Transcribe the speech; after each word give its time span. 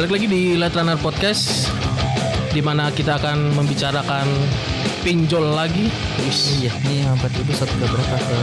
balik 0.00 0.16
lagi 0.16 0.32
di 0.32 0.56
Let 0.56 0.72
Runner 0.72 0.96
Podcast 0.96 1.68
di 2.56 2.64
mana 2.64 2.88
kita 2.88 3.20
akan 3.20 3.52
membicarakan 3.52 4.24
pinjol 5.04 5.52
lagi. 5.52 5.92
Wis, 6.24 6.56
Iya, 6.56 6.72
ini 6.88 7.04
yang 7.04 7.20
berarti 7.20 7.44
itu 7.44 7.52
satu 7.52 7.68
ke 7.76 7.84
berapa 7.84 8.16
ke 8.16 8.38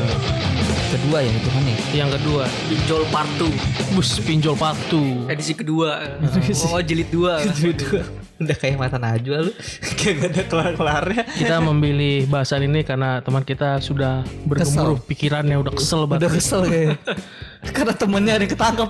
kedua 0.94 1.18
ya 1.26 1.34
itu 1.34 1.50
mana 1.58 1.74
ya? 1.74 2.06
Yang 2.06 2.22
kedua, 2.22 2.46
Pinjol 2.70 3.02
part 3.10 3.32
2 3.42 3.50
bus 3.98 4.22
pinjol 4.22 4.54
patu. 4.54 5.26
Edisi 5.26 5.58
kedua 5.58 6.22
Oh 6.70 6.78
jilid 6.78 7.10
2 7.10 7.26
Udah 8.38 8.54
kayak 8.54 8.78
mata 8.78 9.02
najwa 9.02 9.50
lu. 9.50 9.52
Kayak 9.98 10.14
gak 10.14 10.30
ada 10.30 10.44
kelar-kelarnya. 10.46 11.24
Kita 11.26 11.58
memilih 11.58 12.30
bahasan 12.30 12.70
ini 12.70 12.86
karena 12.86 13.18
teman 13.26 13.42
kita 13.42 13.82
sudah 13.82 14.22
bergemuruh 14.46 15.02
pikirannya 15.10 15.58
udah 15.58 15.74
kesel 15.74 16.06
Udah 16.06 16.22
banget. 16.22 16.38
kesel 16.38 16.62
kayak. 16.70 17.02
Karena 17.76 17.98
temennya 17.98 18.38
ada 18.38 18.46
yang 18.46 18.54
ketangkep. 18.54 18.88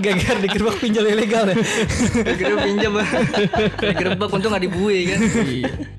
Gagal 0.00 0.36
digerebek 0.44 0.76
pinjol 0.80 1.06
ilegal 1.10 1.44
ya. 1.52 1.56
Akhirnya 2.24 2.56
pinjam 2.64 2.92
Gerebek 3.80 4.30
untung 4.32 4.50
gak 4.52 4.64
dibui 4.64 5.10
kan 5.10 5.18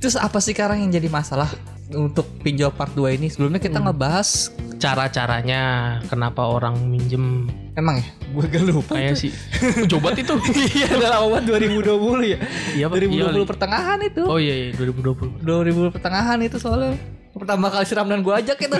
Terus 0.01 0.15
apa 0.19 0.37
sih 0.41 0.53
sekarang 0.55 0.81
yang 0.81 0.91
jadi 0.91 1.07
masalah 1.11 1.49
untuk 1.93 2.25
pinjol 2.41 2.73
part 2.73 2.91
2 2.97 3.17
ini? 3.19 3.27
Sebelumnya 3.29 3.61
kita 3.61 3.77
ngebahas 3.79 4.51
Cara-caranya 4.75 5.61
kenapa 6.11 6.45
orang 6.45 6.75
minjem 6.91 7.47
emang 7.79 7.99
ya? 7.99 8.07
Gue 8.35 8.45
gak 8.51 8.63
lupa. 8.67 8.99
kayak 8.99 9.15
sih. 9.15 9.31
Coba 9.87 10.11
itu. 10.11 10.35
Iya 10.75 10.99
dalam 10.99 11.31
awal 11.31 11.41
2020 11.47 12.33
ya. 12.35 12.37
Iya, 12.75 12.85
Pak. 12.91 12.99
2020 13.07 13.15
Iya, 13.15 13.45
pertengahan 13.47 13.99
itu. 14.03 14.23
Oh 14.27 14.35
iya, 14.35 14.53
iya 14.53 14.69
2020. 14.75 15.41
2000 15.47 15.95
pertengahan 15.95 16.39
itu 16.43 16.59
soalnya 16.59 16.99
pertama 17.35 17.67
kali 17.67 17.83
siram 17.83 18.07
dan 18.07 18.19
gue 18.19 18.31
ajak 18.31 18.57
itu 18.57 18.77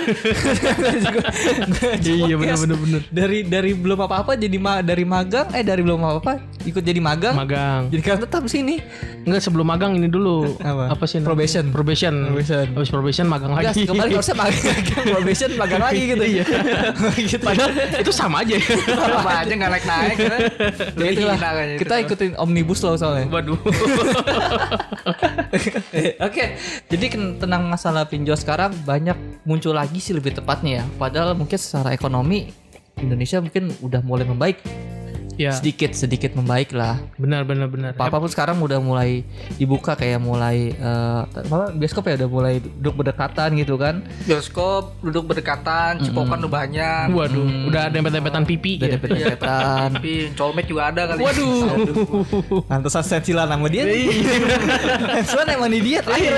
Iya 2.02 2.34
bener 2.34 2.56
bener 2.56 2.76
bener. 2.78 3.00
dari 3.06 3.44
dari 3.44 3.70
belum 3.70 4.00
apa 4.00 4.24
apa 4.24 4.32
jadi 4.32 4.56
ma 4.56 4.80
dari 4.80 5.04
magang 5.04 5.52
eh 5.52 5.60
dari 5.60 5.84
belum 5.84 6.00
apa 6.00 6.16
apa 6.18 6.32
ikut 6.64 6.80
jadi 6.80 6.96
magang 6.98 7.36
Magang. 7.36 7.92
jadi 7.92 8.02
kan 8.02 8.16
tetap 8.18 8.48
sini 8.48 8.80
Enggak 9.26 9.42
sebelum 9.42 9.66
magang 9.66 9.90
ini 9.92 10.06
dulu. 10.06 10.54
Apa? 10.54 11.02
sih? 11.02 11.18
namanya? 11.18 11.34
Probation. 11.34 11.64
Probation. 11.74 12.14
Probation. 12.30 12.66
Habis 12.70 12.90
probation 12.94 13.26
magang 13.26 13.50
Enggak, 13.50 13.74
lagi. 13.74 13.82
kembali 13.82 14.10
harusnya 14.14 14.36
magang 14.38 14.76
probation 15.18 15.50
magang 15.58 15.82
lagi 15.82 16.02
gitu 16.06 16.22
Iya. 16.22 16.44
gitu 17.26 17.42
Padahal 17.42 17.70
itu 17.74 18.12
sama 18.14 18.46
aja. 18.46 18.54
Apa 18.54 19.42
aja 19.42 19.52
gak 19.52 19.70
naik-naik 19.74 20.16
kan 20.16 20.40
Ya 20.94 21.08
itulah. 21.10 21.36
kita 21.74 21.94
itu. 21.98 22.06
ikutin 22.06 22.30
omnibus 22.38 22.78
law 22.80 22.94
soalnya 22.94 23.26
Waduh. 23.26 23.58
Oke, 26.22 26.44
jadi 26.86 27.04
tentang 27.34 27.66
masalah 27.66 28.06
pinjol 28.06 28.38
sekarang 28.46 28.78
banyak 28.86 29.18
muncul 29.42 29.74
lagi 29.74 29.98
sih 29.98 30.14
lebih 30.14 30.30
tepatnya 30.38 30.78
ya. 30.78 30.84
Padahal 31.02 31.34
mungkin 31.34 31.58
secara 31.58 31.90
ekonomi 31.90 32.54
Indonesia 32.94 33.42
mungkin 33.42 33.74
udah 33.82 33.98
mulai 34.06 34.22
membaik 34.22 34.62
ya, 35.34 35.50
sedikit 35.50 35.98
sedikit 35.98 36.38
membaik 36.38 36.70
lah. 36.70 37.02
benar 37.18 37.42
benar 37.42 37.66
benar. 37.66 37.98
Apa 37.98 38.22
pun 38.22 38.30
sekarang 38.30 38.62
udah 38.62 38.78
mulai 38.78 39.26
dibuka 39.58 39.98
kayak 39.98 40.22
mulai 40.22 40.78
eh, 40.78 41.20
apa 41.26 41.74
bioskop 41.74 42.06
ya 42.06 42.22
udah 42.22 42.30
mulai 42.30 42.62
duduk 42.62 43.02
berdekatan 43.02 43.58
gitu 43.58 43.74
kan. 43.82 44.06
Bioskop 44.22 44.94
duduk 45.02 45.34
berdekatan 45.34 46.06
Cipokan 46.06 46.38
udah 46.46 46.52
banyak 46.62 47.18
Waduh, 47.18 47.66
udah 47.66 47.90
dempet-dempetan 47.90 48.46
pipi. 48.46 48.78
Udah 48.78 48.88
ya. 48.88 48.94
deket-deketan. 48.94 49.88
Tapi 49.98 50.30
colmet 50.38 50.70
juga 50.70 50.94
ada 50.94 51.02
kali 51.10 51.18
Waduh. 51.18 51.66
Pantesan 52.70 53.02
sensilan 53.02 53.50
sama 53.50 53.66
dia. 53.66 53.90
Sensilan 55.18 55.46
emang 55.50 55.74
di 55.74 55.82
diet 55.82 56.06
akhir 56.06 56.30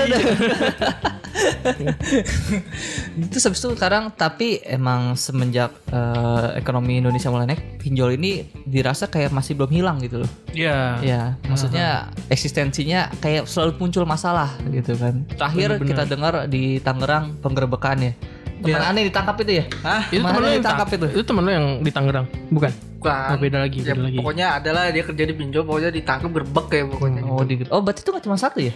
itu 3.23 3.37
habis 3.37 3.59
itu 3.59 3.69
sekarang 3.73 4.11
tapi 4.13 4.59
emang 4.63 5.15
semenjak 5.15 5.71
eh, 5.89 6.47
ekonomi 6.59 6.99
Indonesia 6.99 7.31
mulai 7.31 7.55
naik 7.55 7.81
pinjol 7.81 8.15
ini 8.19 8.47
dirasa 8.67 9.07
kayak 9.07 9.31
masih 9.31 9.55
belum 9.55 9.71
hilang 9.71 9.97
gitu 10.03 10.23
loh. 10.25 10.31
Ya. 10.51 10.99
Ya, 10.99 11.21
maksudnya 11.47 12.11
eksistensinya 12.27 13.09
kayak 13.23 13.47
selalu 13.47 13.79
muncul 13.79 14.03
masalah 14.03 14.53
gitu 14.69 14.95
kan. 14.99 15.23
Terakhir 15.33 15.77
Bener-bener. 15.77 15.89
kita 15.89 16.03
dengar 16.05 16.33
di 16.49 16.79
Tangerang 16.83 17.37
penggerebekan 17.39 17.97
ya. 18.01 18.13
Teman 18.59 18.83
aneh 18.83 19.07
ditangkap 19.07 19.35
itu 19.39 19.51
ya? 19.63 19.65
Hah? 19.87 20.01
Itu 20.11 20.19
temen 20.19 20.41
lo 20.43 20.47
yang 20.51 20.59
ditangkap 20.59 20.87
tang- 20.91 20.97
itu? 20.99 21.07
Itu 21.15 21.23
temen 21.23 21.43
lo 21.47 21.51
yang 21.51 21.67
di 21.79 21.91
Tangerang, 21.95 22.25
bukan? 22.51 22.88
Bukan 22.99 23.27
Oh, 23.29 23.39
beda 23.39 23.57
lagi, 23.59 23.79
ya, 23.79 23.95
beda 23.95 24.01
lagi. 24.03 24.17
Pokoknya 24.19 24.47
adalah 24.53 24.83
dia 24.89 25.01
kerja 25.01 25.23
di 25.23 25.33
pinjol 25.33 25.63
Pokoknya 25.63 25.89
ditangkap 25.89 26.29
gerbek 26.29 26.67
ya 26.69 26.83
pokoknya 26.85 27.21
Oh, 27.23 27.41
di, 27.41 27.53
oh 27.65 27.79
berarti 27.79 28.01
itu 28.01 28.09
gak 28.11 28.23
cuma 28.23 28.35
satu 28.35 28.59
ya? 28.59 28.73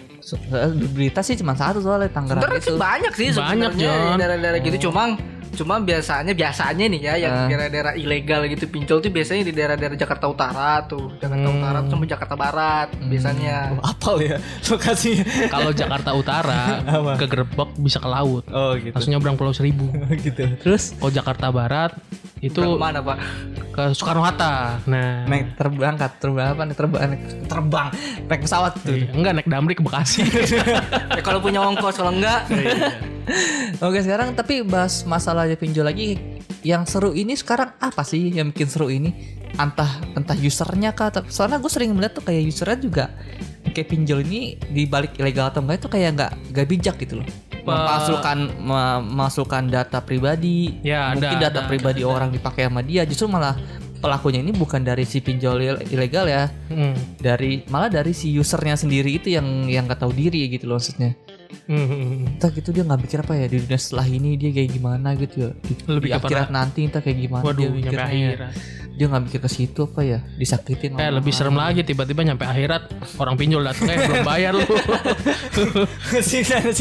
Di 0.72 0.88
berita 0.88 1.19
sih 1.19 1.35
cuma 1.35 1.53
satu 1.53 1.78
soalnya 1.78 2.07
Tangerang 2.07 2.39
Sebenarnya 2.39 2.57
itu. 2.57 2.66
sih 2.66 2.79
banyak 2.79 3.13
sih 3.13 3.28
Banyak, 3.29 3.44
sebenarnya 3.69 3.84
Jon. 3.84 4.07
di 4.07 4.17
daerah-daerah 4.17 4.59
gitu 4.61 4.78
cuma 4.88 5.03
cuma 5.53 5.78
biasanya 5.78 6.31
biasanya 6.31 6.86
nih 6.88 7.00
ya 7.00 7.14
yang 7.19 7.34
Ah. 7.36 7.46
daerah-daerah 7.46 7.94
ilegal 7.94 8.41
gitu 8.47 8.66
pinjol 8.66 8.97
tuh 9.00 9.08
biasanya 9.08 9.44
di 9.44 9.53
daerah-daerah 9.53 9.94
Jakarta 9.94 10.25
Utara 10.25 10.81
tuh 10.84 11.14
Jakarta 11.18 11.46
Hmm. 11.46 11.58
Utara 11.58 11.80
sama 11.86 12.03
Jakarta 12.03 12.36
Barat 12.36 12.88
biasanya 13.00 13.56
Oh, 13.72 13.86
apal 13.86 14.16
ya 14.19 14.38
lokasinya. 14.66 15.24
Kalau 15.47 15.72
Jakarta 15.72 16.09
Utara 16.12 16.62
ke 17.16 17.25
Gerbek 17.25 17.69
bisa 17.78 17.97
ke 17.97 18.08
laut. 18.08 18.44
Oh 18.47 18.74
gitu. 18.74 18.91
Langsung 18.91 19.12
nyebrang 19.12 19.36
Pulau 19.36 19.52
Seribu. 19.52 19.86
gitu. 20.25 20.44
Terus 20.59 20.94
Kalau 20.94 21.12
Jakarta 21.12 21.47
Barat 21.50 21.94
itu 22.40 22.59
itu 22.59 22.75
mana 22.75 23.00
pak 23.00 23.18
ke 23.72 23.84
Soekarno 23.94 24.20
Hatta. 24.22 24.84
Nah, 24.84 25.24
naik 25.25 25.56
terbang 25.56 25.96
kat 25.96 26.12
terbang 26.18 26.47
apa 26.50 26.62
nih 26.64 26.75
terbang 26.75 27.02
naik 27.08 27.24
terbang 27.47 27.88
naik 28.25 28.41
pesawat 28.41 28.72
tuh. 28.78 28.91
iya. 28.91 29.08
enggak 29.09 29.31
naik 29.34 29.47
damri 29.47 29.74
ke 29.74 29.81
Bekasi. 29.81 30.28
ya, 31.16 31.22
kalau 31.22 31.40
punya 31.40 31.62
ongkos 31.62 31.96
kalau 31.96 32.12
enggak 32.12 32.44
Oke 33.79 34.00
sekarang 34.03 34.35
tapi 34.35 34.63
bahas 34.63 35.03
masalah 35.07 35.47
pinjol 35.56 35.88
lagi. 35.88 36.19
Yang 36.63 36.95
seru 36.95 37.11
ini 37.11 37.35
sekarang 37.35 37.75
apa 37.79 38.03
sih 38.07 38.31
yang 38.31 38.51
bikin 38.56 38.67
seru 38.72 38.88
ini? 38.88 39.39
Entah 39.53 40.01
entah 40.16 40.38
usernya 40.38 40.95
kah? 40.95 41.11
Soalnya 41.28 41.59
gue 41.59 41.72
sering 41.72 41.94
melihat 41.94 42.17
tuh 42.19 42.25
kayak 42.25 42.41
usernya 42.47 42.78
juga 42.79 43.06
kayak 43.73 43.89
pinjol 43.89 44.22
ini 44.22 44.56
di 44.69 44.85
balik 44.85 45.17
ilegal 45.17 45.50
atau 45.50 45.66
enggak 45.66 45.81
itu 45.81 45.89
kayak 45.89 46.09
nggak 46.13 46.31
nggak 46.53 46.67
bijak 46.67 46.95
gitu 47.01 47.19
loh. 47.22 47.28
Memasukkan 47.63 48.38
memasukkan 48.59 49.63
data 49.72 50.03
pribadi 50.03 50.84
Ya, 50.84 51.16
mungkin 51.16 51.40
ada, 51.40 51.47
data 51.47 51.59
ada, 51.63 51.69
pribadi 51.72 52.03
orang 52.03 52.29
dipakai 52.31 52.67
sama 52.67 52.84
dia 52.84 53.07
justru 53.07 53.31
malah 53.31 53.55
pelakunya 54.03 54.44
ini 54.44 54.51
bukan 54.51 54.84
dari 54.84 55.07
si 55.07 55.23
pinjol 55.23 55.57
il- 55.63 55.84
ilegal 55.88 56.28
ya. 56.28 56.51
Hmm. 56.67 56.91
dari 57.23 57.63
malah 57.72 57.88
dari 57.88 58.11
si 58.11 58.35
usernya 58.35 58.75
sendiri 58.75 59.16
itu 59.16 59.31
yang 59.31 59.72
yang 59.72 59.88
nggak 59.88 60.03
tahu 60.03 60.11
diri 60.11 60.51
gitu 60.51 60.67
loh 60.67 60.75
maksudnya 60.75 61.16
Hmm, 61.64 62.28
entah 62.34 62.50
gitu 62.50 62.69
dia 62.69 62.84
nggak 62.84 63.00
mikir 63.02 63.18
apa 63.19 63.34
ya 63.34 63.46
di 63.46 63.58
dunia 63.59 63.78
setelah 63.78 64.06
ini 64.06 64.36
dia 64.36 64.50
kayak 64.52 64.69
gimana 64.69 65.08
gitu 65.14 65.36
ya. 65.38 65.50
Di, 65.58 65.74
Lebih 65.86 66.02
di 66.03 66.12
kepada- 66.12 66.28
akhirat 66.28 66.50
nanti 66.50 66.80
entah 66.84 67.00
kayak 67.00 67.18
gimana 67.19 67.44
Waduh, 67.44 67.56
dia 67.56 67.68
nyampe 67.68 67.80
mikirnya 67.84 68.06
akhirat. 68.06 68.52
dia 68.94 69.06
nggak 69.08 69.24
mikir 69.24 69.40
ke 69.40 69.50
situ 69.50 69.81
apa 69.84 70.02
ya 70.02 70.19
disakitin 70.34 70.94
Eh 70.96 71.09
lebih 71.09 71.31
serem 71.31 71.56
lagi 71.56 71.81
tiba-tiba 71.81 72.22
nyampe 72.24 72.44
akhirat 72.44 72.84
orang 73.18 73.36
pinjol 73.36 73.62
datang 73.64 73.88
eh 73.88 73.97
belum 74.03 74.22
bayar 74.24 74.53
lu. 74.53 74.66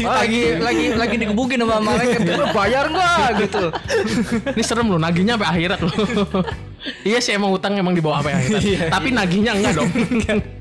Oh, 0.03 0.11
lagi 0.11 0.57
lagi 0.57 0.85
lagi 0.93 1.15
dikebukin 1.17 1.59
sama 1.59 1.79
malaikat 1.79 2.21
"Lu 2.27 2.45
bayar 2.51 2.85
nggak? 2.87 3.27
Gitu. 3.39 3.63
Ini 4.51 4.63
serem 4.63 4.87
lu 4.87 4.97
nagihnya 4.97 5.35
sampai 5.35 5.49
akhirat 5.49 5.79
lu. 5.81 5.93
iya 7.03 7.17
sih 7.17 7.31
emang 7.31 7.49
utang 7.49 7.73
emang 7.73 7.91
dibawa 7.91 8.19
sampai 8.19 8.33
akhirat. 8.53 8.89
Tapi 8.89 9.07
nagihnya 9.09 9.51
enggak 9.53 9.73
dong. 9.75 9.89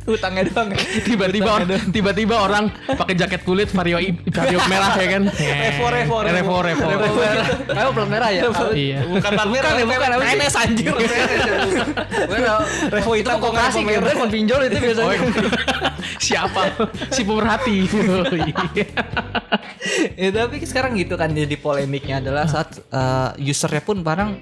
utangnya 0.03 0.43
doang 0.45 0.75
tiba-tiba 1.07 1.51
or- 1.53 1.87
tiba-tiba 1.89 2.35
orang 2.37 2.67
pakai 2.91 3.15
jaket 3.15 3.43
kulit 3.43 3.71
vario 3.71 4.03
vario 4.27 4.59
merah 4.67 4.93
ya 4.93 5.09
kan. 5.09 5.23
Revo, 5.63 5.87
revo, 5.89 6.17
revo 6.21 6.55
revo. 6.59 6.87
Revo 6.91 7.15
merah 7.15 7.47
ayo 7.73 7.91
plat 7.93 8.09
merah 8.09 8.29
ya 8.29 8.43
Iya. 8.73 8.99
bukan 9.07 9.31
plat 9.31 9.49
merah 9.49 9.71
Bukan 9.71 9.79
ya, 9.79 9.87
bukan, 9.87 10.09
apa? 10.11 10.23
PNS 10.25 10.55
anjir 10.57 10.93
Revo 12.91 13.13
itu 13.15 13.31
kok 13.31 13.53
kasih 13.53 13.83
gitu 13.85 14.01
Revo 14.03 14.25
pinjol 14.27 14.61
itu 14.67 14.77
Oh, 14.77 14.83
biasanya 14.83 15.15
iya. 15.15 15.51
Siapa? 16.27 16.63
Si 17.11 17.23
pemerhati. 17.23 17.79
Oh, 17.87 18.27
iya. 18.35 18.87
ya 20.15 20.29
tapi 20.33 20.63
sekarang 20.63 20.95
gitu 20.95 21.15
kan 21.15 21.31
jadi 21.31 21.55
polemiknya 21.55 22.19
adalah 22.19 22.47
saat 22.47 22.79
eh, 22.81 23.31
usernya 23.45 23.83
pun 23.83 24.01
barang 24.01 24.39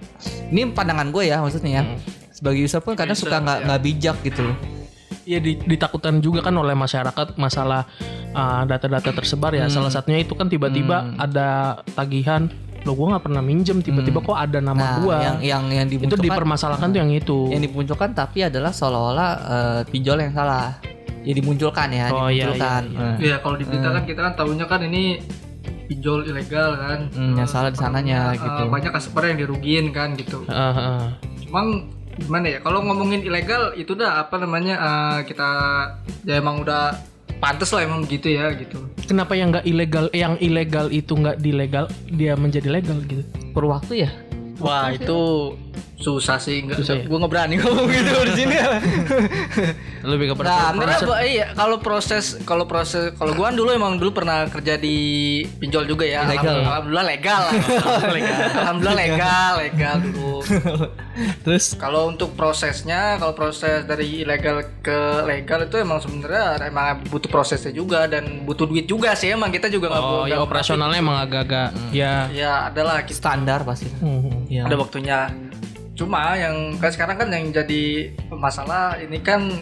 ini 0.51 0.69
pandangan 0.71 1.09
gue 1.09 1.25
ya 1.27 1.41
maksudnya 1.41 1.70
ya. 1.73 1.83
Sebagai 2.31 2.61
user 2.61 2.81
pun 2.81 2.95
kadang 2.95 3.15
suka 3.15 3.37
nggak 3.37 3.59
nggak 3.65 3.81
bijak 3.81 4.17
gitu 4.23 4.43
loh. 4.43 4.57
Iya 5.23 5.39
di- 5.39 5.61
ditakutkan 5.61 6.19
juga 6.19 6.41
kan 6.41 6.55
oleh 6.55 6.73
masyarakat 6.73 7.37
masalah 7.37 7.85
uh, 8.31 8.63
data-data 8.65 9.13
tersebar 9.13 9.53
ya. 9.53 9.69
Salah 9.69 9.89
satunya 9.89 10.19
itu 10.19 10.33
kan 10.33 10.47
tiba-tiba 10.47 11.15
ada 11.17 11.49
tagihan 11.93 12.49
lo 12.81 12.97
gua 12.97 13.15
nggak 13.15 13.25
pernah 13.25 13.43
minjem. 13.45 13.79
Tiba-tiba 13.79 14.19
kok 14.19 14.35
ada 14.35 14.59
nama 14.59 14.81
nah 14.81 14.93
gua. 14.99 15.17
yang 15.21 15.39
yang 15.41 15.65
yang 15.69 15.87
itu 15.87 16.17
dipermasalahkan 16.17 16.89
tuh 16.89 16.99
yang 16.99 17.13
itu. 17.13 17.39
yang 17.49 17.61
dimunculkan 17.61 18.11
tapi 18.11 18.43
adalah 18.43 18.73
seolah-olah 18.73 19.31
eh, 19.37 19.81
pinjol 19.87 20.19
yang 20.19 20.33
salah. 20.33 20.81
Ya 21.21 21.37
dimunculkan 21.37 21.93
ya 21.93 22.09
Oh, 22.09 22.33
iya, 22.33 22.49
dimunculkan. 22.49 22.83
iya, 22.89 23.05
Eh, 23.05 23.15
Iya 23.21 23.37
kalau 23.39 23.61
di 23.61 23.69
berita 23.69 23.93
kan 23.93 24.03
kita 24.03 24.21
kan 24.25 24.33
tahunya 24.33 24.65
kan 24.65 24.81
ini 24.81 25.21
pinjol 25.91 26.23
ilegal 26.25 26.79
kan 26.79 27.11
Hmm, 27.11 27.35
yang 27.35 27.45
salah 27.45 27.69
di 27.69 27.77
sananya 27.77 28.31
Eh, 28.31 28.39
gitu. 28.39 28.63
banyak 28.69 28.91
customer 28.91 29.23
yang 29.27 29.39
dirugiin 29.41 29.87
kan 29.91 30.15
gitu 30.15 30.47
Ah, 30.47 30.71
ah. 30.71 31.05
Cuman 31.43 31.91
gimana 32.15 32.47
ya 32.49 32.59
kalau 32.61 32.81
ngomongin 32.81 33.21
ilegal 33.21 33.75
itu 33.75 33.93
dah 33.93 34.23
apa 34.23 34.39
namanya 34.39 34.75
eh, 34.79 35.19
kita 35.25 35.49
ya 36.23 36.39
emang 36.39 36.63
udah 36.63 36.95
pantas 37.37 37.73
lah 37.73 37.83
emang 37.83 38.05
begitu 38.05 38.31
ya 38.31 38.55
gitu 38.55 38.87
Kenapa 39.03 39.35
yang 39.35 39.51
nggak 39.51 39.67
ilegal, 39.67 40.07
yang 40.15 40.39
ilegal 40.39 40.87
itu 40.89 41.11
nggak 41.13 41.41
dilegal, 41.41 41.91
dia 42.07 42.39
menjadi 42.39 42.71
legal 42.71 43.03
gitu? 43.03 43.27
per 43.51 43.65
waktu 43.65 44.07
ya 44.07 44.11
wah 44.57 44.87
itu 44.89 45.19
susah 46.01 46.41
sih 46.41 46.65
enggak 46.65 46.81
Susah 46.81 46.97
ya? 46.97 47.05
gue 47.05 47.17
nggak 47.21 47.29
berani 47.31 47.55
ngomong 47.61 47.87
gitu 47.93 48.11
di 48.25 48.35
sini 48.35 48.57
Lebih 50.01 50.33
ke 50.33 50.35
Nah, 50.41 50.73
Bu, 50.73 51.13
iya 51.21 51.53
kalau 51.53 51.77
proses 51.77 52.41
kalau 52.49 52.65
proses 52.65 53.13
kalau 53.21 53.37
gua 53.37 53.53
kan 53.53 53.57
dulu 53.61 53.69
emang 53.69 54.01
dulu 54.01 54.17
pernah 54.17 54.49
kerja 54.49 54.81
di 54.81 54.97
pinjol 55.61 55.85
juga 55.85 56.09
ya. 56.09 56.25
Ilegal. 56.25 56.65
Alhamdulillah 56.65 57.07
legal 57.07 57.41
lah. 57.45 57.55
Alhamdulillah 58.65 58.97
legal, 58.97 59.51
legal 59.61 59.97
dulu. 60.01 60.35
Terus 61.45 61.77
Kalau 61.77 62.09
untuk 62.09 62.33
prosesnya, 62.33 63.21
kalau 63.21 63.37
proses 63.37 63.85
dari 63.85 64.25
ilegal 64.25 64.65
ke 64.81 65.29
legal 65.29 65.69
itu 65.69 65.77
emang 65.77 66.01
sebenarnya 66.01 66.65
emang 66.65 67.05
butuh 67.13 67.29
prosesnya 67.29 67.77
juga 67.77 68.09
dan 68.09 68.49
butuh 68.49 68.65
duit 68.65 68.89
juga 68.89 69.13
sih 69.13 69.37
emang 69.37 69.53
kita 69.53 69.69
juga 69.69 69.93
nggak 69.93 70.01
Oh, 70.11 70.25
ya 70.25 70.41
operasionalnya 70.41 70.97
emang 70.97 71.21
agak-agak 71.21 71.77
ya. 71.93 72.25
Ya 72.33 72.73
adalah 72.73 73.05
kita 73.05 73.21
standar 73.21 73.69
pasti. 73.69 73.93
Hmm. 74.01 74.49
Iya. 74.49 74.65
ada 74.65 74.77
waktunya. 74.81 75.29
Cuma 76.01 76.33
yang 76.33 76.81
kan 76.81 76.89
sekarang 76.89 77.21
kan 77.21 77.29
yang 77.29 77.53
jadi 77.53 78.09
masalah 78.33 78.97
ini 78.97 79.21
kan 79.21 79.53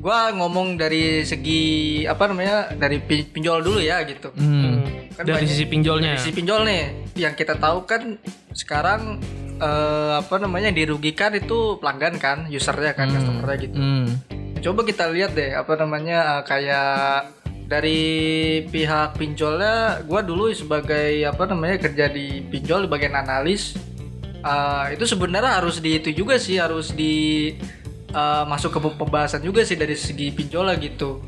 gua 0.00 0.32
ngomong 0.32 0.74
dari 0.74 1.20
segi 1.22 1.62
apa 2.08 2.26
namanya 2.26 2.72
dari 2.72 2.96
pi- 2.96 3.28
pinjol 3.28 3.60
dulu 3.60 3.76
ya 3.78 4.00
gitu. 4.02 4.32
Hmm. 4.32 4.82
Kan 5.12 5.28
Dari 5.28 5.44
banyak- 5.44 5.52
sisi 5.52 5.64
pinjolnya. 5.68 6.16
Dari 6.16 6.24
sisi 6.24 6.32
pinjol 6.32 6.60
nih, 6.64 6.82
yang 7.20 7.36
kita 7.36 7.60
tahu 7.60 7.84
kan 7.84 8.16
sekarang 8.50 9.20
eh, 9.60 10.12
apa 10.16 10.40
namanya 10.40 10.72
yang 10.72 10.78
dirugikan 10.80 11.36
itu 11.36 11.76
pelanggan 11.76 12.16
kan, 12.16 12.48
usernya 12.48 12.96
kan, 12.96 13.12
customernya 13.12 13.56
gitu. 13.60 13.76
Hmm. 13.76 14.06
Coba 14.58 14.82
kita 14.82 15.06
lihat 15.06 15.36
deh 15.36 15.52
apa 15.52 15.76
namanya 15.76 16.40
eh, 16.40 16.42
kayak 16.48 16.90
dari 17.62 18.02
pihak 18.66 19.14
pinjolnya, 19.14 20.02
gua 20.02 20.20
dulu 20.20 20.50
sebagai 20.50 21.22
apa 21.22 21.46
namanya 21.46 21.78
kerja 21.78 22.08
di 22.08 22.42
pinjol 22.42 22.84
di 22.84 22.88
bagian 22.90 23.14
analis, 23.14 23.78
eh, 24.42 24.84
itu 24.94 25.04
sebenarnya 25.06 25.62
harus 25.62 25.78
di 25.78 25.96
itu 25.96 26.10
juga 26.12 26.36
sih 26.36 26.58
harus 26.58 26.90
di 26.92 27.14
eh, 28.10 28.44
masuk 28.44 28.74
ke 28.74 28.80
pembahasan 28.98 29.40
juga 29.40 29.62
sih 29.62 29.78
dari 29.78 29.94
segi 29.94 30.34
pinjol 30.34 30.74
gitu. 30.82 31.22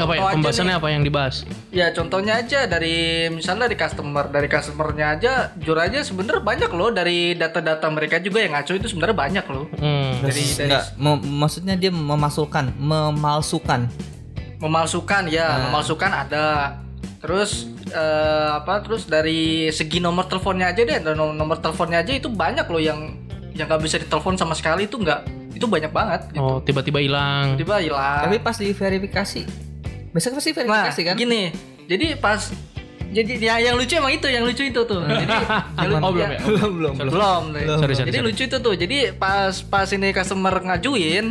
Apa 0.00 0.16
ya 0.16 0.32
pembahasannya 0.32 0.74
nih. 0.74 0.80
apa 0.80 0.88
yang 0.88 1.02
dibahas? 1.04 1.44
Ya 1.74 1.92
contohnya 1.92 2.40
aja 2.40 2.64
dari 2.64 3.26
misalnya 3.28 3.68
dari 3.68 3.76
customer, 3.76 4.24
dari 4.32 4.48
customernya 4.48 5.06
aja, 5.18 5.32
jujur 5.60 5.76
aja 5.76 6.00
sebenarnya 6.00 6.40
banyak 6.40 6.70
loh 6.72 6.88
dari 6.94 7.34
data-data 7.36 7.84
mereka 7.92 8.16
juga 8.22 8.40
yang 8.40 8.54
ngaco 8.56 8.80
itu 8.80 8.86
sebenarnya 8.86 9.16
banyak 9.18 9.44
loh. 9.50 9.66
Hmm. 9.76 10.24
Dari 10.24 10.44
dari 10.56 10.72
Enggak, 10.72 10.84
mem- 10.96 11.24
maksudnya 11.42 11.74
dia 11.76 11.90
memasukkan, 11.92 12.72
memalsukan. 12.80 13.90
memalsukan 14.60 15.24
ya, 15.28 15.68
memalsukan 15.68 16.10
ada. 16.12 16.76
Terus 17.20 17.68
eh, 17.90 18.48
apa? 18.52 18.80
Terus 18.80 19.04
dari 19.04 19.40
segi 19.68 19.98
nomor 19.98 20.24
teleponnya 20.24 20.66
aja 20.66 20.80
deh, 20.80 20.98
dan 20.98 21.12
nom- 21.12 21.32
nomor 21.32 21.58
teleponnya 21.58 22.00
aja 22.00 22.12
itu 22.12 22.26
banyak 22.26 22.64
loh 22.64 22.78
yang 22.78 23.18
yang 23.50 23.66
nggak 23.66 23.80
bisa 23.80 23.96
ditelepon 23.96 24.34
sama 24.34 24.52
sekali 24.52 24.86
itu 24.86 24.94
nggak 24.94 25.26
itu 25.52 25.66
banyak 25.66 25.90
banget. 25.90 26.20
Gitu. 26.30 26.40
Oh, 26.40 26.58
tiba-tiba 26.58 26.98
hilang. 26.98 27.54
Tiba 27.54 27.78
hilang. 27.78 28.24
Tapi 28.24 28.38
pas 28.38 28.54
diverifikasi, 28.54 29.42
biasanya 30.08 30.34
pasti 30.34 30.50
Nah, 30.50 30.56
verifikasi 30.56 31.00
kan? 31.04 31.14
gini. 31.14 31.42
Jadi 31.84 32.06
pas 32.16 32.40
jadi 33.10 33.32
ya, 33.36 33.54
yang 33.60 33.74
lucu 33.74 33.90
emang 33.92 34.14
itu, 34.14 34.26
yang 34.26 34.46
lucu 34.46 34.62
itu 34.62 34.80
tuh. 34.80 35.02
Jadi 35.02 35.26
yang 35.76 35.88
lucu- 35.90 36.00
Oh, 36.00 36.10
belum 36.10 36.28
ya? 36.28 36.38
belum, 36.40 36.70
belum, 36.72 36.94
belum. 37.04 37.42
deh. 37.50 37.64
Sorry, 37.66 37.92
sorry, 37.92 38.06
Jadi 38.06 38.18
sorry. 38.18 38.28
lucu 38.30 38.42
itu 38.46 38.56
tuh. 38.56 38.74
Jadi 38.74 38.96
pas 39.12 39.50
pas 39.62 39.88
ini 39.90 40.08
customer 40.10 40.54
ngajuin, 40.62 41.26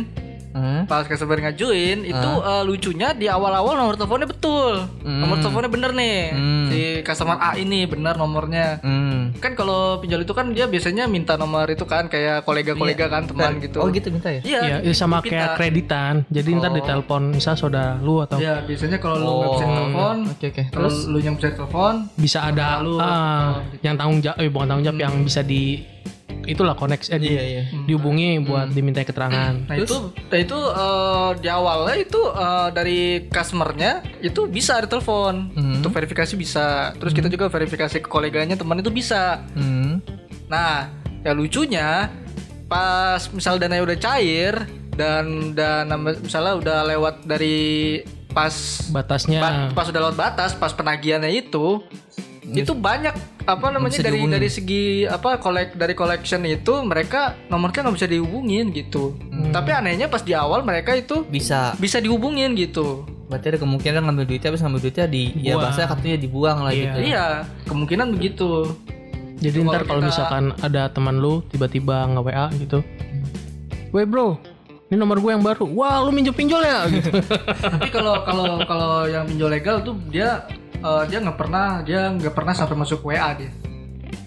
Hmm. 0.50 0.82
pas 0.82 1.02
customer 1.02 1.38
ngajuin 1.40 2.02
itu 2.02 2.30
eh, 2.42 2.62
lucunya 2.62 3.12
di 3.12 3.24
awal-awal 3.24 3.76
nomor 3.76 3.94
teleponnya 3.94 4.26
betul. 4.26 4.82
Nomor 5.00 5.38
teleponnya 5.38 5.70
bener 5.70 5.90
nih. 5.92 6.18
Hmm. 6.30 6.66
Si 6.66 6.78
customer 7.00 7.36
A 7.36 7.54
ini 7.54 7.86
bener 7.86 8.14
nomornya. 8.14 8.78
Hmm. 8.80 9.30
Kan 9.36 9.54
kalau 9.54 9.98
pinjol 9.98 10.20
itu 10.20 10.32
kan 10.32 10.50
dia 10.50 10.66
biasanya 10.66 11.06
minta 11.06 11.34
nomor 11.34 11.66
itu 11.66 11.84
kan 11.84 12.06
kayak 12.06 12.42
kolega-kolega 12.42 13.06
kan 13.06 13.24
teman 13.24 13.58
gitu. 13.58 13.78
Oh 13.78 13.88
gitu 13.88 14.10
minta 14.10 14.26
ya? 14.28 14.42
Iya, 14.42 14.60
Iya, 14.60 14.76
itu 14.82 14.92
sama 14.92 15.18
dipinta. 15.18 15.30
kayak 15.32 15.48
kreditan. 15.54 16.14
Jadi 16.26 16.48
ntar 16.52 16.70
Oh. 16.70 16.76
ditelepon 16.76 17.22
misal 17.32 17.54
saudara 17.54 17.94
lu 17.96 18.18
atau 18.18 18.36
Iya, 18.36 18.60
biasanya 18.60 18.98
kalau 18.98 19.16
lu 19.16 19.30
nggak 19.32 19.50
bisa 19.52 19.62
Oh, 19.62 19.70
telepon, 19.72 20.16
Oke 20.28 20.46
oke. 20.48 20.62
kalau 20.64 20.74
Terus 20.74 20.96
lu 21.06 21.18
yang 21.20 21.34
bisa 21.34 21.48
telepon, 21.52 21.94
bisa 22.16 22.38
ada 22.42 22.66
Lalu, 22.76 22.94
ah, 22.98 23.48
yang 23.80 23.94
tanggung 23.94 24.18
jawab 24.18 24.36
eh 24.36 24.48
bukan 24.48 24.66
tanggung 24.66 24.84
jawab 24.84 24.98
yang 25.00 25.14
bisa 25.22 25.40
di 25.40 25.78
itulah 26.42 26.72
koneksi 26.72 27.08
eh, 27.10 27.20
Iya, 27.20 27.42
iya. 27.42 27.62
dihubungi 27.84 28.40
buat 28.40 28.68
diminta 28.68 29.00
keterangan. 29.00 29.54
Nah 29.64 29.76
itu, 29.76 29.96
nah 30.26 30.38
itu 30.38 30.56
eh, 30.56 31.30
di 31.36 31.48
awalnya 31.48 31.96
itu 31.96 32.20
eh, 32.26 32.68
dari 32.70 33.00
customernya 33.26 33.92
itu 34.20 34.46
bisa 34.46 34.78
ditelepon, 34.78 35.34
Hmm. 35.50 35.74
untuk 35.78 35.90
verifikasi 35.90 36.34
bisa. 36.34 36.92
Terus 36.94 37.12
kita 37.12 37.26
juga 37.26 37.46
verifikasi 37.46 37.96
ke 37.98 38.08
koleganya 38.08 38.54
teman 38.54 38.78
itu 38.78 38.88
bisa. 38.88 39.44
hmm. 39.52 40.00
Nah, 40.46 40.90
ya 41.20 41.30
lucunya 41.30 42.10
pas 42.66 43.26
misal 43.28 43.56
dana 43.56 43.78
udah 43.78 43.96
cair 43.96 44.54
dan 44.92 45.52
dan 45.52 45.90
misalnya 46.16 46.54
udah 46.54 46.78
lewat 46.86 47.14
dari 47.24 47.98
pas 48.28 48.54
Batasnya 48.88 49.40
ba- 49.40 49.74
pas 49.74 49.86
udah 49.86 50.00
lewat 50.00 50.16
batas, 50.16 50.50
pas 50.52 50.70
penagihannya 50.70 51.34
itu 51.36 51.82
itu 52.52 52.72
banyak 52.72 53.14
apa 53.42 53.66
namanya 53.68 53.96
dari 53.96 54.16
dihubungin. 54.16 54.34
dari 54.34 54.48
segi 54.48 54.82
apa 55.02 55.36
kolek 55.36 55.74
dari 55.74 55.92
collection 55.92 56.42
itu 56.42 56.74
mereka 56.80 57.34
nomornya 57.46 57.82
nggak 57.82 57.96
bisa 57.96 58.06
dihubungin 58.06 58.70
gitu. 58.70 59.14
Tapi 59.50 59.70
anehnya 59.70 60.06
pas 60.06 60.20
di 60.20 60.32
awal 60.32 60.60
mereka 60.60 60.92
itu 60.92 61.22
bisa. 61.24 61.74
bisa 61.76 61.98
dihubungin 61.98 62.52
gitu. 62.52 63.02
Berarti 63.26 63.46
ada 63.48 63.58
kemungkinan 63.58 64.02
ngambil 64.02 64.26
duitnya, 64.26 64.48
habis 64.48 64.60
ngambil 64.60 64.80
duitnya 64.80 65.06
di 65.06 65.22
ya 65.40 65.54
Buang. 65.54 65.62
bahasa 65.64 65.86
katanya 65.86 66.18
dibuang 66.18 66.58
lah 66.60 66.70
Iya. 66.70 66.82
gitu. 66.82 66.98
Iya, 67.04 67.26
kemungkinan 67.64 68.06
begitu. 68.10 68.50
Jadi 69.38 69.56
Itu 69.56 69.64
ntar 69.64 69.80
kalau 69.80 69.86
kalau 69.86 70.00
kita- 70.00 70.10
misalkan 70.10 70.44
ada 70.60 70.82
teman 70.88 71.16
lu 71.16 71.40
tiba-tiba 71.46 72.04
nge 72.06 72.20
WA 72.20 72.46
gitu. 72.56 72.78
Weh 73.90 74.04
bro, 74.04 74.38
ini 74.86 74.96
nomor 74.96 75.18
gue 75.18 75.30
yang 75.30 75.40
baru. 75.40 75.64
Wah 75.66 75.98
lu 76.00 76.10
minjem 76.10 76.30
pinjol 76.30 76.60
ya 76.60 76.84
gitu. 76.92 77.10
Tapi 77.56 77.88
kalau 77.88 78.20
kalau 78.20 78.46
kalau 78.62 78.92
yang 79.06 79.24
pinjol 79.24 79.48
legal 79.48 79.80
tuh 79.80 79.94
dia 80.06 80.44
eh, 80.80 81.02
dia 81.06 81.18
nggak 81.18 81.36
pernah 81.36 81.66
dia 81.80 82.08
nggak 82.10 82.32
pernah 82.32 82.52
sampai 82.52 82.76
masuk 82.76 83.00
WA 83.02 83.30
dia. 83.34 83.52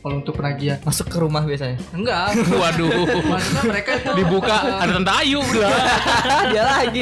Kalau 0.04 0.20
untuk 0.20 0.36
penagihan. 0.36 0.76
Masuk 0.84 1.08
ke 1.08 1.16
rumah 1.16 1.44
biasanya. 1.44 1.80
Enggak. 1.96 2.36
Waduh. 2.60 3.08
Maksudnya 3.24 3.64
mereka 3.64 3.92
itu 3.96 4.12
Dibuka 4.14 4.56
ada 4.84 4.92
tante 4.94 5.12
Ayu 5.16 5.40
udah. 5.40 5.72
dia 6.52 6.64
lagi. 6.66 7.02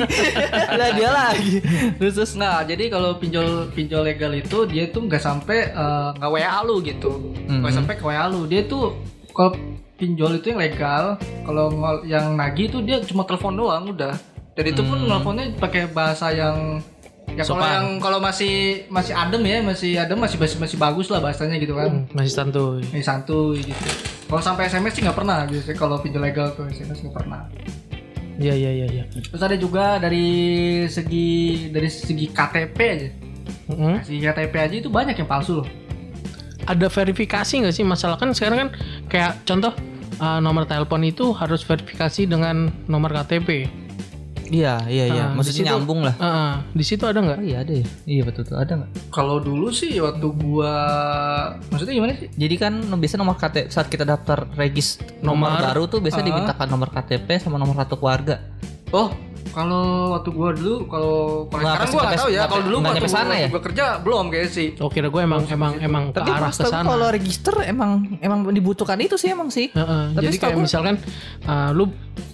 lah 0.69 0.89
dia 0.93 1.09
lagi. 1.09 1.55
Terus 1.97 2.13
terus 2.13 2.31
Nah, 2.37 2.61
jadi 2.61 2.93
kalau 2.93 3.17
pinjol 3.17 3.73
pinjol 3.73 4.05
legal 4.05 4.29
itu 4.33 4.69
dia 4.69 4.85
tuh 4.89 5.09
nggak 5.09 5.17
sampai 5.17 5.73
eh, 5.73 6.07
nggak 6.13 6.29
WA 6.29 6.57
lu 6.61 6.77
gitu, 6.81 7.33
nggak 7.49 7.69
Mhm. 7.69 7.77
sampai 7.81 7.93
ke 7.97 8.03
WA 8.05 8.25
lu. 8.29 8.45
Dia 8.45 8.61
tuh 8.65 8.93
kalau 9.33 9.57
pinjol 9.97 10.37
itu 10.37 10.53
yang 10.53 10.61
legal, 10.61 11.17
kalau 11.41 11.65
yang 12.03 12.33
nagih 12.33 12.69
itu 12.69 12.81
dia 12.81 13.01
cuma 13.01 13.25
telepon 13.25 13.53
doang 13.53 13.89
udah. 13.89 14.13
Dan 14.53 14.65
itu 14.67 14.81
pun 14.81 14.97
nelfonnya 15.01 15.57
pakai 15.57 15.89
bahasa 15.89 16.29
yang 16.29 16.77
ya 17.35 17.43
kalau 17.47 17.63
yang 17.63 17.87
kalau 18.03 18.19
masih 18.19 18.85
masih 18.91 19.13
adem 19.15 19.43
ya, 19.47 19.57
masih 19.63 19.91
adem 19.97 20.19
masih 20.19 20.37
masih, 20.37 20.57
masih 20.59 20.77
bagus 20.77 21.07
lah 21.07 21.19
bahasanya 21.23 21.57
gitu 21.57 21.73
kan. 21.75 22.07
Masih 22.11 22.33
santuy. 22.33 22.81
Masih 22.91 23.05
santuy 23.05 23.59
gitu. 23.63 23.89
Kalau 24.31 24.41
sampai 24.43 24.71
SMS 24.71 24.95
sih 24.95 25.01
nggak 25.03 25.17
pernah 25.17 25.43
biasanya 25.43 25.77
kalau 25.79 25.99
pinjol 25.99 26.23
legal 26.23 26.51
tuh 26.55 26.67
SMS 26.71 27.03
nggak 27.03 27.15
pernah. 27.15 27.47
Iya 28.41 28.53
iya 28.57 28.71
iya 28.73 28.87
iya. 28.89 29.03
Terus 29.11 29.43
ada 29.43 29.55
juga 29.59 30.01
dari 30.01 30.27
segi 30.87 31.29
dari 31.69 31.89
segi 31.91 32.25
KTP 32.31 32.77
aja. 32.79 33.09
Mm-mm. 33.69 33.95
Si 34.03 34.17
KTP 34.17 34.53
aja 34.55 34.75
itu 34.79 34.89
banyak 34.89 35.15
yang 35.19 35.29
palsu 35.29 35.61
loh. 35.61 35.67
Ada 36.65 36.87
verifikasi 36.87 37.53
nggak 37.61 37.75
sih 37.75 37.85
masalah 37.85 38.17
kan 38.17 38.33
sekarang 38.33 38.67
kan 38.67 38.69
kayak 39.09 39.31
contoh 39.45 39.73
uh, 40.21 40.39
nomor 40.39 40.63
telepon 40.69 41.01
itu 41.05 41.33
harus 41.33 41.65
verifikasi 41.65 42.29
dengan 42.29 42.69
nomor 42.85 43.11
KTP. 43.11 43.80
Iya, 44.51 44.83
iya, 44.85 45.05
iya. 45.07 45.23
Ah, 45.23 45.29
di 45.31 45.35
Maksudnya 45.39 45.63
situ- 45.63 45.69
nyambung 45.71 45.99
lah. 46.03 46.15
Ah, 46.17 46.27
ah. 46.27 46.53
di 46.69 46.83
situ 46.83 47.03
ada 47.03 47.17
nggak? 47.17 47.39
Oh 47.39 47.45
iya 47.45 47.57
ada 47.59 47.71
ya. 47.71 47.85
Iya 48.03 48.21
betul 48.23 48.43
tuh 48.43 48.57
ada 48.57 48.73
nggak? 48.75 48.89
Kalau 49.07 49.39
dulu 49.39 49.71
sih 49.71 49.95
waktu 49.97 50.27
gua 50.29 50.73
maksudnya 51.65 51.93
gimana 51.93 52.11
sih? 52.13 52.27
Jadi 52.29 52.55
kan 52.55 52.73
biasa 52.83 53.15
nomor 53.15 53.35
KTP 53.35 53.65
saat 53.67 53.87
kita 53.87 54.03
daftar 54.03 54.51
regis 54.53 54.99
nomor, 55.19 55.49
Nomor. 55.49 55.63
baru 55.63 55.83
tuh 55.87 55.99
biasanya 55.99 56.25
Ah. 56.25 56.29
dimintakan 56.29 56.67
nomor 56.67 56.89
KTP 56.89 57.27
sama 57.39 57.55
nomor 57.55 57.75
kartu 57.75 57.95
keluarga. 57.95 58.43
Oh, 58.91 59.07
kalau 59.49 59.83
waktu 60.13 60.29
gua 60.29 60.49
dulu 60.51 60.75
kalau 60.85 61.15
kalau 61.47 61.65
sekarang 61.65 61.89
gua 61.89 62.01
nggak 62.01 62.19
tahu 62.19 62.29
ya. 62.29 62.41
Kalau 62.45 62.63
dulu 62.63 62.77
waktu 62.79 63.07
sana 63.07 63.33
ya? 63.35 63.47
gua 63.47 63.61
kerja 63.61 63.85
belum 63.97 64.25
kayak 64.27 64.47
sih. 64.47 64.67
Oh 64.77 64.87
kira 64.87 65.07
gue 65.07 65.21
emang 65.21 65.43
emang 65.45 65.73
emang 65.77 66.03
ke 66.09 66.17
Tapi 66.17 66.31
arah 66.31 66.49
ke 66.49 66.63
sana. 66.63 66.85
kalau 66.85 67.07
register 67.07 67.55
emang 67.61 67.91
emang 68.19 68.45
dibutuhkan 68.47 68.95
itu 68.97 69.15
sih 69.15 69.29
emang 69.29 69.49
sih. 69.49 69.73
Jadi 70.13 70.35
kayak 70.37 70.53
gua- 70.53 70.63
misalkan 70.63 70.95
uh, 71.43 71.69
lu 71.71 71.89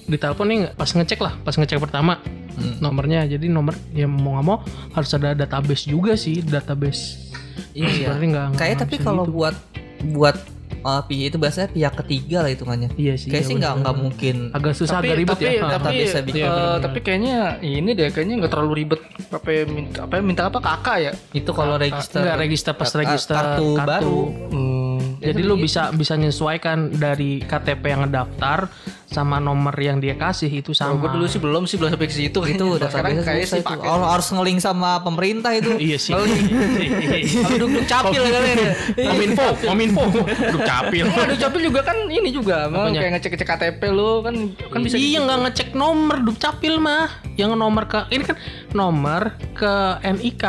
ditelepon 0.05 0.45
nih 0.45 0.59
pas 0.71 0.87
ngecek 0.87 1.19
lah, 1.19 1.33
pas 1.37 1.51
ngecek 1.51 1.79
pertama 1.79 2.19
Hmm. 2.57 2.81
nomornya. 2.81 3.21
Jadi 3.23 3.47
nomor 3.47 3.77
ya 3.91 4.05
mau 4.05 4.33
nggak 4.33 4.43
mau 4.43 4.57
harus 4.91 5.09
ada 5.11 5.31
database 5.31 5.85
juga 5.85 6.13
sih, 6.13 6.41
database. 6.41 7.29
Iya, 7.71 7.85
iya. 7.87 8.07
Berarti 8.09 8.25
nggak 8.27 8.45
Kayak 8.57 8.77
tapi 8.81 8.95
kalau 8.97 9.23
gitu. 9.23 9.37
buat 9.37 9.55
buat 10.09 10.37
uh, 10.81 11.01
pi- 11.03 11.25
itu 11.25 11.37
biasanya 11.37 11.69
pihak 11.69 11.93
ketiga 12.05 12.45
lah 12.45 12.51
hitungannya. 12.51 12.89
Iya 12.93 13.13
sih. 13.15 13.29
Kayak 13.29 13.43
iya 13.43 13.49
sih 13.49 13.55
nggak 13.55 13.73
nggak 13.81 13.95
mungkin. 13.95 14.35
agak 14.51 14.73
susah 14.73 14.99
tapi 14.99 15.07
agak 15.07 15.19
ribet 15.19 15.37
tapi 15.37 15.45
ya. 15.45 15.61
tapi, 15.61 15.83
Tapi 15.83 15.95
bisa 15.99 16.19
bikin. 16.21 16.43
bener-bener. 16.45 16.81
tapi 16.81 16.99
kayaknya 17.01 17.35
ini 17.59 17.89
deh 17.93 18.07
kayaknya 18.09 18.35
nggak 18.41 18.51
terlalu 18.51 18.73
ribet. 18.75 19.01
Apa 19.27 19.49
ya, 19.49 19.63
minta 19.65 19.99
apa 20.05 20.13
ya, 20.17 20.21
minta 20.21 20.41
apa 20.45 20.59
kakak 20.59 20.97
ya? 20.99 21.11
Itu 21.31 21.51
kalau 21.51 21.75
register 21.75 22.21
Enggak 22.21 22.37
register 22.37 22.73
pas 22.73 22.91
register 22.91 23.35
kartu 23.35 23.67
baru. 23.77 24.19
Hmm. 24.51 24.76
Jadi 25.17 25.41
lu 25.41 25.55
bisa 25.57 25.89
bisa 25.93 26.13
menyesuaikan 26.15 26.93
dari 26.93 27.41
KTP 27.41 27.83
yang 27.83 28.01
ngedaftar 28.07 28.69
sama 29.07 29.39
nomor 29.39 29.71
yang 29.79 30.03
dia 30.03 30.19
kasih 30.19 30.51
itu 30.51 30.75
sama. 30.75 30.99
gue 30.99 31.09
dulu 31.15 31.25
sih 31.31 31.39
belum 31.39 31.63
sih 31.63 31.79
belum 31.79 31.95
sampai 31.95 32.07
ke 32.11 32.15
situ. 32.15 32.39
itu 32.43 32.65
udah 32.75 32.91
sekarang 32.91 33.23
kayak 33.23 33.47
sih 33.47 33.63
itu. 33.63 33.65
pakai. 33.65 33.87
Harus 33.87 34.07
harus 34.11 34.27
ngeling 34.35 34.59
sama 34.59 34.99
pemerintah 35.01 35.55
itu. 35.55 35.71
Iya 35.79 35.97
sih. 35.97 36.11
Kalau 36.11 36.27
duduk 37.63 37.87
capil 37.87 38.21
kan 38.27 38.41
ya. 38.43 38.73
Kominfo, 38.93 39.47
kominfo. 39.63 40.03
Duh 40.27 40.61
capil. 40.61 41.05
Oh, 41.07 41.23
duduk 41.23 41.39
capil 41.39 41.61
juga 41.71 41.81
kan 41.87 41.97
ini 42.11 42.29
juga, 42.29 42.67
mau 42.67 42.87
Apanya? 42.87 42.99
kayak 42.99 43.11
ngecek-ngecek 43.19 43.47
KTP 43.47 43.81
lo 43.95 44.11
kan 44.21 44.35
kan 44.53 44.79
bisa 44.83 44.95
iya 44.99 45.19
gitu. 45.19 45.25
nggak 45.25 45.39
ngecek 45.47 45.69
nomor 45.73 46.17
dukcapil 46.23 46.75
mah 46.77 47.07
yang 47.39 47.55
nomor 47.55 47.87
ke 47.87 47.99
ini 48.11 48.23
kan 48.27 48.37
nomor 48.75 49.35
ke 49.55 49.73
NIK 50.03 50.43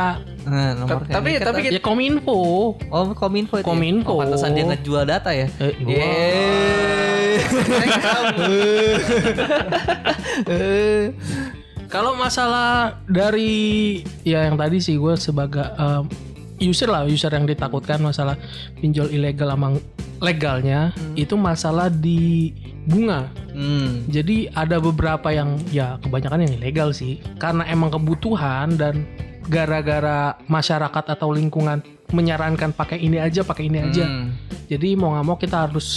Nah, 0.48 0.72
nomor 0.72 1.04
Ta- 1.04 1.20
tapi- 1.20 1.36
tapi 1.36 1.68
tuh. 1.68 1.76
ya 1.76 1.80
kominfo 1.84 2.32
oh 2.80 3.04
kominfo 3.12 3.60
itu. 3.60 3.62
ya? 3.62 3.68
Kominfo. 3.68 4.16
Oh, 4.16 4.24
pantesan 4.24 4.56
dia 4.56 4.64
ngejual 4.64 5.04
data 5.04 5.30
ya. 5.36 5.46
Eh, 5.60 5.76
kalau 11.92 12.16
masalah 12.16 13.00
dari 13.04 14.00
ya 14.22 14.48
yang 14.48 14.56
tadi 14.56 14.80
sih 14.80 14.96
gue 14.96 15.14
sebagai 15.16 15.64
um, 15.76 16.08
user 16.58 16.88
lah 16.88 17.04
user 17.04 17.32
yang 17.32 17.46
ditakutkan 17.46 18.00
masalah 18.00 18.36
pinjol 18.80 19.08
ilegal 19.08 19.52
sama 19.52 19.76
legalnya 20.18 20.90
itu 21.14 21.38
masalah 21.38 21.88
di 21.88 22.52
bunga 22.88 23.28
Hmm. 23.58 24.06
Jadi 24.06 24.46
ada 24.54 24.78
beberapa 24.78 25.34
yang 25.34 25.58
ya 25.74 25.98
kebanyakan 25.98 26.46
yang 26.46 26.62
ilegal 26.62 26.94
sih 26.94 27.18
karena 27.42 27.66
emang 27.66 27.90
kebutuhan 27.90 28.78
dan 28.78 29.02
gara-gara 29.48 30.36
masyarakat 30.46 31.04
atau 31.18 31.32
lingkungan 31.32 31.80
menyarankan 32.12 32.72
pakai 32.72 33.00
ini 33.00 33.20
aja 33.20 33.44
pakai 33.44 33.68
ini 33.68 33.84
aja. 33.84 34.04
Hmm. 34.04 34.32
Jadi 34.68 34.96
mau 34.96 35.16
nggak 35.16 35.24
mau 35.24 35.36
kita 35.36 35.68
harus 35.68 35.88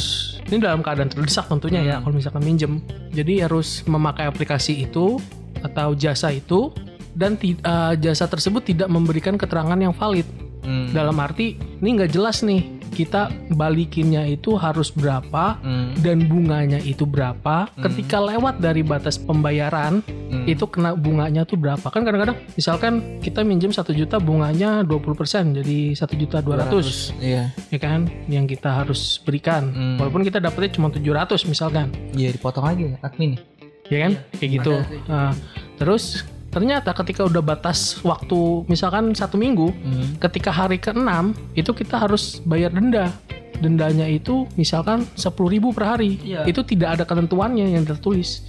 ini 0.47 0.59
dalam 0.59 0.83
keadaan 0.83 1.11
terdesak 1.11 1.47
tentunya 1.47 1.83
ya 1.83 1.95
kalau 2.03 2.15
misalkan 2.15 2.43
minjem. 2.43 2.83
Jadi 3.11 3.43
harus 3.43 3.83
memakai 3.87 4.27
aplikasi 4.27 4.87
itu 4.87 5.19
atau 5.61 5.93
jasa 5.95 6.31
itu 6.31 6.71
dan 7.15 7.35
eh, 7.39 7.93
jasa 7.99 8.27
tersebut 8.27 8.63
tidak 8.63 8.87
memberikan 8.91 9.35
keterangan 9.35 9.77
yang 9.79 9.95
valid. 9.95 10.27
Hmm. 10.63 10.91
Dalam 10.91 11.15
arti 11.19 11.59
ini 11.79 11.89
nggak 11.99 12.11
jelas 12.11 12.43
nih 12.43 12.80
kita 12.91 13.27
balikinnya 13.49 14.23
itu 14.25 14.53
harus 14.53 14.91
berapa 14.91 15.57
Hmm. 15.57 15.95
dan 15.97 16.23
bunganya 16.23 16.77
itu 16.77 17.03
berapa. 17.03 17.71
Ketika 17.73 18.19
lewat 18.19 18.59
dari 18.59 18.81
batas 18.81 19.15
pembayaran 19.15 20.03
Hmm. 20.03 20.43
itu 20.45 20.63
kena 20.65 20.93
bunganya 20.93 21.43
tuh 21.43 21.55
berapa. 21.55 21.83
Kan 21.83 22.03
kadang-kadang 22.03 22.35
misalkan 22.53 22.93
kita 23.19 23.41
minjem 23.41 23.71
satu 23.71 23.91
juta 23.91 24.17
bunganya 24.17 24.83
20% 24.83 25.51
jadi 25.53 25.93
satu 25.93 26.13
juta 26.13 26.39
200 26.39 27.15
Iya. 27.17 27.51
ya 27.67 27.79
kan? 27.79 28.11
Yang 28.27 28.55
kita 28.55 28.69
harus 28.77 29.19
berikan. 29.19 29.63
Hmm. 29.71 29.95
walaupun 29.97 30.21
kita 30.21 30.37
dapetnya 30.37 30.71
cuma 30.71 30.87
700 30.89 31.43
misalkan. 31.45 31.87
Iya 32.11 32.31
dipotong 32.31 32.63
lagi 32.63 32.83
admin. 32.99 33.39
ya 33.87 34.07
kan? 34.07 34.13
Kayak 34.33 34.51
gitu. 34.55 34.73
Nah, 35.05 35.35
terus 35.75 36.23
ternyata 36.51 36.91
ketika 36.93 37.23
udah 37.23 37.39
batas 37.39 37.97
waktu 38.01 38.67
misalkan 38.67 39.15
satu 39.15 39.35
minggu 39.35 39.71
Hmm. 39.71 40.19
ketika 40.19 40.51
hari 40.51 40.77
ke-6 40.77 41.31
itu 41.55 41.71
kita 41.71 41.95
harus 41.97 42.43
bayar 42.43 42.69
denda 42.69 43.09
dendanya 43.57 44.03
itu 44.05 44.45
misalkan 44.53 45.07
10.000 45.15 45.31
per 45.71 45.85
hari 45.87 46.19
Iya. 46.19 46.43
itu 46.43 46.59
tidak 46.61 46.99
ada 46.99 47.03
ketentuannya 47.05 47.71
yang 47.71 47.85
tertulis 47.85 48.43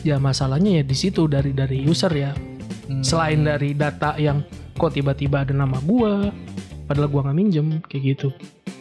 ya 0.00 0.16
masalahnya 0.16 0.80
ya 0.80 0.84
di 0.84 0.94
situ 0.94 1.26
dari 1.26 1.50
dari 1.50 1.82
user 1.82 2.12
ya 2.12 2.32
Hmm. 2.86 3.02
selain 3.02 3.42
dari 3.42 3.74
data 3.74 4.16
yang 4.16 4.40
kok 4.72 4.94
tiba-tiba 4.94 5.42
ada 5.42 5.52
nama 5.52 5.76
gua 5.78 6.30
padahal 6.86 7.10
gua 7.10 7.20
nggak 7.26 7.36
minjem 7.36 7.66
kayak 7.84 8.02
gitu 8.14 8.28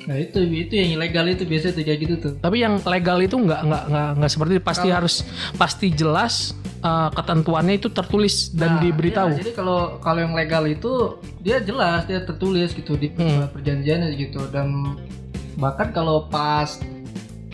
Nah 0.07 0.15
itu 0.15 0.39
itu 0.41 0.73
yang 0.73 0.89
ilegal 0.95 1.27
itu 1.27 1.43
biasa 1.43 1.69
tuh 1.69 1.83
kayak 1.83 1.99
gitu 1.99 2.15
tuh. 2.17 2.33
tapi 2.37 2.57
yang 2.57 2.79
legal 2.79 3.19
itu 3.19 3.35
nggak 3.35 3.61
nggak 3.61 3.83
nggak 3.85 4.09
nggak 4.15 4.31
seperti 4.31 4.53
itu. 4.55 4.63
pasti 4.63 4.87
harus 4.89 5.15
pasti 5.53 5.87
jelas 5.91 6.55
uh, 6.79 7.11
ketentuannya 7.11 7.75
itu 7.75 7.89
tertulis 7.89 8.35
dan 8.51 8.69
Nah, 8.69 8.81
diberitahu 8.81 9.29
iya, 9.29 9.37
jadi 9.37 9.51
kalau 9.53 9.79
kalau 9.99 10.19
yang 10.21 10.31
legal 10.31 10.63
itu 10.63 10.91
dia 11.37 11.59
jelas 11.59 12.03
dia 12.03 12.21
tertulis 12.21 12.71
gitu 12.71 12.95
di 12.95 13.11
Hmm. 13.11 13.51
perjanjiannya 13.51 14.15
gitu 14.15 14.47
dan 14.47 14.95
bahkan 15.55 15.91
kalau 15.91 16.23
pas 16.25 16.79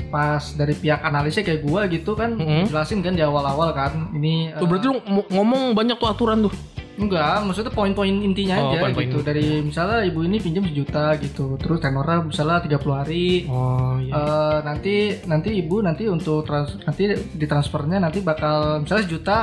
pas 0.08 0.44
dari 0.54 0.76
pihak 0.76 1.02
analisnya 1.02 1.42
kayak 1.42 1.62
gua 1.64 1.88
gitu 1.88 2.14
kan 2.14 2.38
Hmm. 2.38 2.70
jelasin 2.70 3.02
kan 3.02 3.12
di 3.12 3.24
awal-awal 3.24 3.74
kan 3.74 4.14
ini 4.14 4.54
tuh 4.54 4.62
eh, 4.62 4.70
berarti 4.70 4.86
lu 4.88 5.02
ng- 5.02 5.30
ngomong 5.32 5.74
banyak 5.74 5.98
tuh 5.98 6.06
aturan 6.06 6.46
tuh 6.46 6.54
enggak 6.94 7.42
maksudnya 7.42 7.74
poin-poin 7.74 8.14
intinya 8.22 8.56
Oh, 8.62 8.70
aja 8.70 8.86
poin-poin 8.86 9.10
gitu. 9.10 9.20
dari 9.26 9.66
misalnya 9.66 10.06
ibu 10.06 10.22
ini 10.22 10.38
pinjam 10.38 10.62
sejuta 10.62 11.18
gitu. 11.18 11.58
Terus 11.58 11.82
tenornya 11.82 12.22
misalnya 12.22 12.62
30 12.62 12.94
hari. 12.94 13.28
Oh 13.50 13.98
iya. 13.98 14.14
Eh, 14.14 14.58
nanti 14.62 14.96
nanti 15.26 15.50
ibu 15.58 15.82
nanti 15.82 16.06
untuk 16.06 16.46
trans, 16.46 16.78
nanti 16.86 17.10
ditransfernya 17.34 17.98
nanti 17.98 18.22
bakal 18.22 18.86
misalnya 18.86 19.04
sejuta 19.10 19.38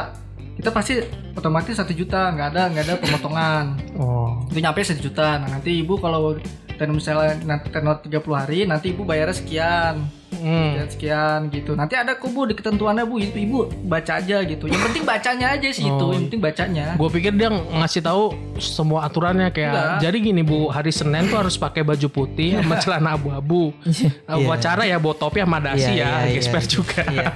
kita 0.54 0.70
pasti 0.70 1.00
otomatis 1.32 1.72
satu 1.72 1.90
juta 1.90 2.30
nggak 2.30 2.48
ada 2.52 2.62
nggak 2.70 2.84
ada 2.86 2.94
pemotongan. 3.00 3.64
Oh. 3.98 4.44
Itu 4.46 4.60
nyampe 4.60 4.84
satu 4.84 5.02
juta 5.02 5.40
nah 5.40 5.48
nanti 5.50 5.80
ibu 5.80 5.98
kalau 5.98 6.38
dan 6.78 6.94
misalnya 6.94 7.34
nanti 7.44 7.68
tenor 7.68 8.00
30 8.00 8.14
hari 8.32 8.58
nanti 8.64 8.94
ibu 8.94 9.04
bayarnya 9.04 9.36
sekian 9.36 10.00
Hmm. 10.40 10.72
sekian 10.72 10.88
sekian 10.88 11.40
gitu 11.50 11.72
nanti 11.72 11.94
ada 11.94 12.16
kok 12.16 12.26
bu 12.26 12.44
di 12.44 12.54
ketentuannya 12.54 13.04
bu 13.04 13.16
itu 13.16 13.36
ibu 13.36 13.58
baca 13.84 14.16
aja 14.16 14.40
gitu 14.40 14.64
yang 14.64 14.80
penting 14.82 15.04
bacanya 15.04 15.52
aja 15.52 15.68
sih 15.68 15.84
itu 15.84 16.00
Oh. 16.00 16.10
yang 16.10 16.26
penting 16.26 16.40
bacanya 16.40 16.96
Gue 16.96 17.08
pikir 17.10 17.32
dia 17.32 17.48
ngasih 17.50 18.00
tahu 18.00 18.32
semua 18.56 19.04
aturannya 19.04 19.48
kayak 19.48 19.70
Enggak. 19.70 19.98
jadi 20.00 20.16
gini 20.18 20.40
bu 20.40 20.58
hari 20.66 20.88
Senin 20.90 21.26
tuh 21.26 21.38
harus 21.38 21.54
pakai 21.54 21.80
baju 21.80 22.08
putih 22.08 22.56
sama 22.56 22.76
celana 22.78 23.14
abu-abu. 23.14 23.76
Iya. 23.84 24.36
Upacara 24.38 24.82
ya 24.82 24.96
bawa 24.96 25.14
topi 25.14 25.38
sama 25.38 25.58
dasi 25.58 25.90
Iya, 25.90 26.00
ya, 26.00 26.10
iya, 26.24 26.34
gesper 26.34 26.60
iya. 26.60 26.68
juga. 26.70 27.00
Iya. 27.06 27.26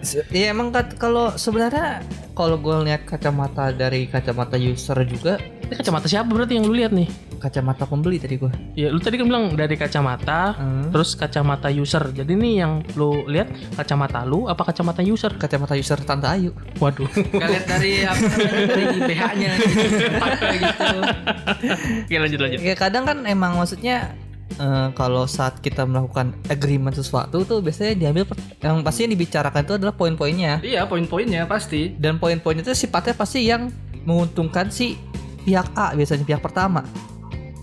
Se- 0.00 0.24
Iya 0.30 0.46
emang 0.50 0.68
kalau 0.96 1.34
sebenarnya 1.34 2.00
kalau 2.32 2.56
gue 2.56 2.76
lihat 2.84 3.04
kacamata 3.04 3.68
dari 3.70 4.06
kacamata 4.06 4.56
user 4.56 4.96
juga 5.04 5.36
Ini 5.36 5.74
kacamata 5.74 6.06
siapa 6.06 6.24
berarti 6.26 6.56
yang 6.56 6.64
lu 6.64 6.72
lihat 6.72 6.90
nih? 6.90 7.08
Kacamata 7.40 7.88
pembeli 7.88 8.20
tadi 8.20 8.36
gue. 8.36 8.52
Ya 8.76 8.92
lu 8.92 9.00
tadi 9.00 9.16
kan 9.16 9.24
bilang 9.24 9.56
dari 9.56 9.74
kacamata, 9.74 10.52
Hmm. 10.54 10.92
terus 10.92 11.16
kacamata 11.16 11.72
user. 11.72 12.12
Jadi 12.12 12.36
nih 12.36 12.54
yang 12.60 12.84
lu 12.94 13.24
lihat 13.24 13.48
kacamata 13.74 14.22
lu 14.22 14.44
apa 14.44 14.60
kacamata 14.62 15.00
user? 15.00 15.32
Kacamata 15.34 15.72
user 15.72 15.96
Tante 15.98 16.28
Ayu. 16.28 16.52
Waduh. 16.76 17.08
lihat 17.32 17.64
dari 17.64 18.04
apa 18.04 18.24
dari 18.68 18.84
IPH-nya 19.00 19.50
gitu 19.56 20.98
Oke 22.04 22.14
lanjut 22.14 22.38
lanjut. 22.38 22.58
Ya 22.60 22.74
kadang 22.74 23.04
kan 23.04 23.24
emang 23.24 23.56
maksudnya 23.56 24.12
eh, 24.52 24.88
kalau 24.92 25.24
saat 25.24 25.58
kita 25.58 25.84
melakukan 25.84 26.36
agreement 26.46 26.92
sesuatu 26.92 27.42
tuh 27.42 27.58
biasanya 27.60 27.96
diambil 27.96 28.28
yang 28.60 28.82
pasti 28.82 29.06
yang 29.06 29.12
dibicarakan 29.14 29.62
itu 29.62 29.74
adalah 29.74 29.94
poin-poinnya 29.94 30.60
iya 30.60 30.84
poin-poinnya 30.84 31.46
pasti 31.46 31.94
dan 31.96 32.18
poin-poinnya 32.18 32.60
itu 32.62 32.76
sifatnya 32.76 33.14
pasti 33.14 33.46
yang 33.46 33.72
menguntungkan 34.02 34.68
si 34.68 34.96
pihak 35.40 35.72
A 35.72 35.96
biasanya 35.96 36.24
pihak 36.26 36.40
pertama. 36.40 36.84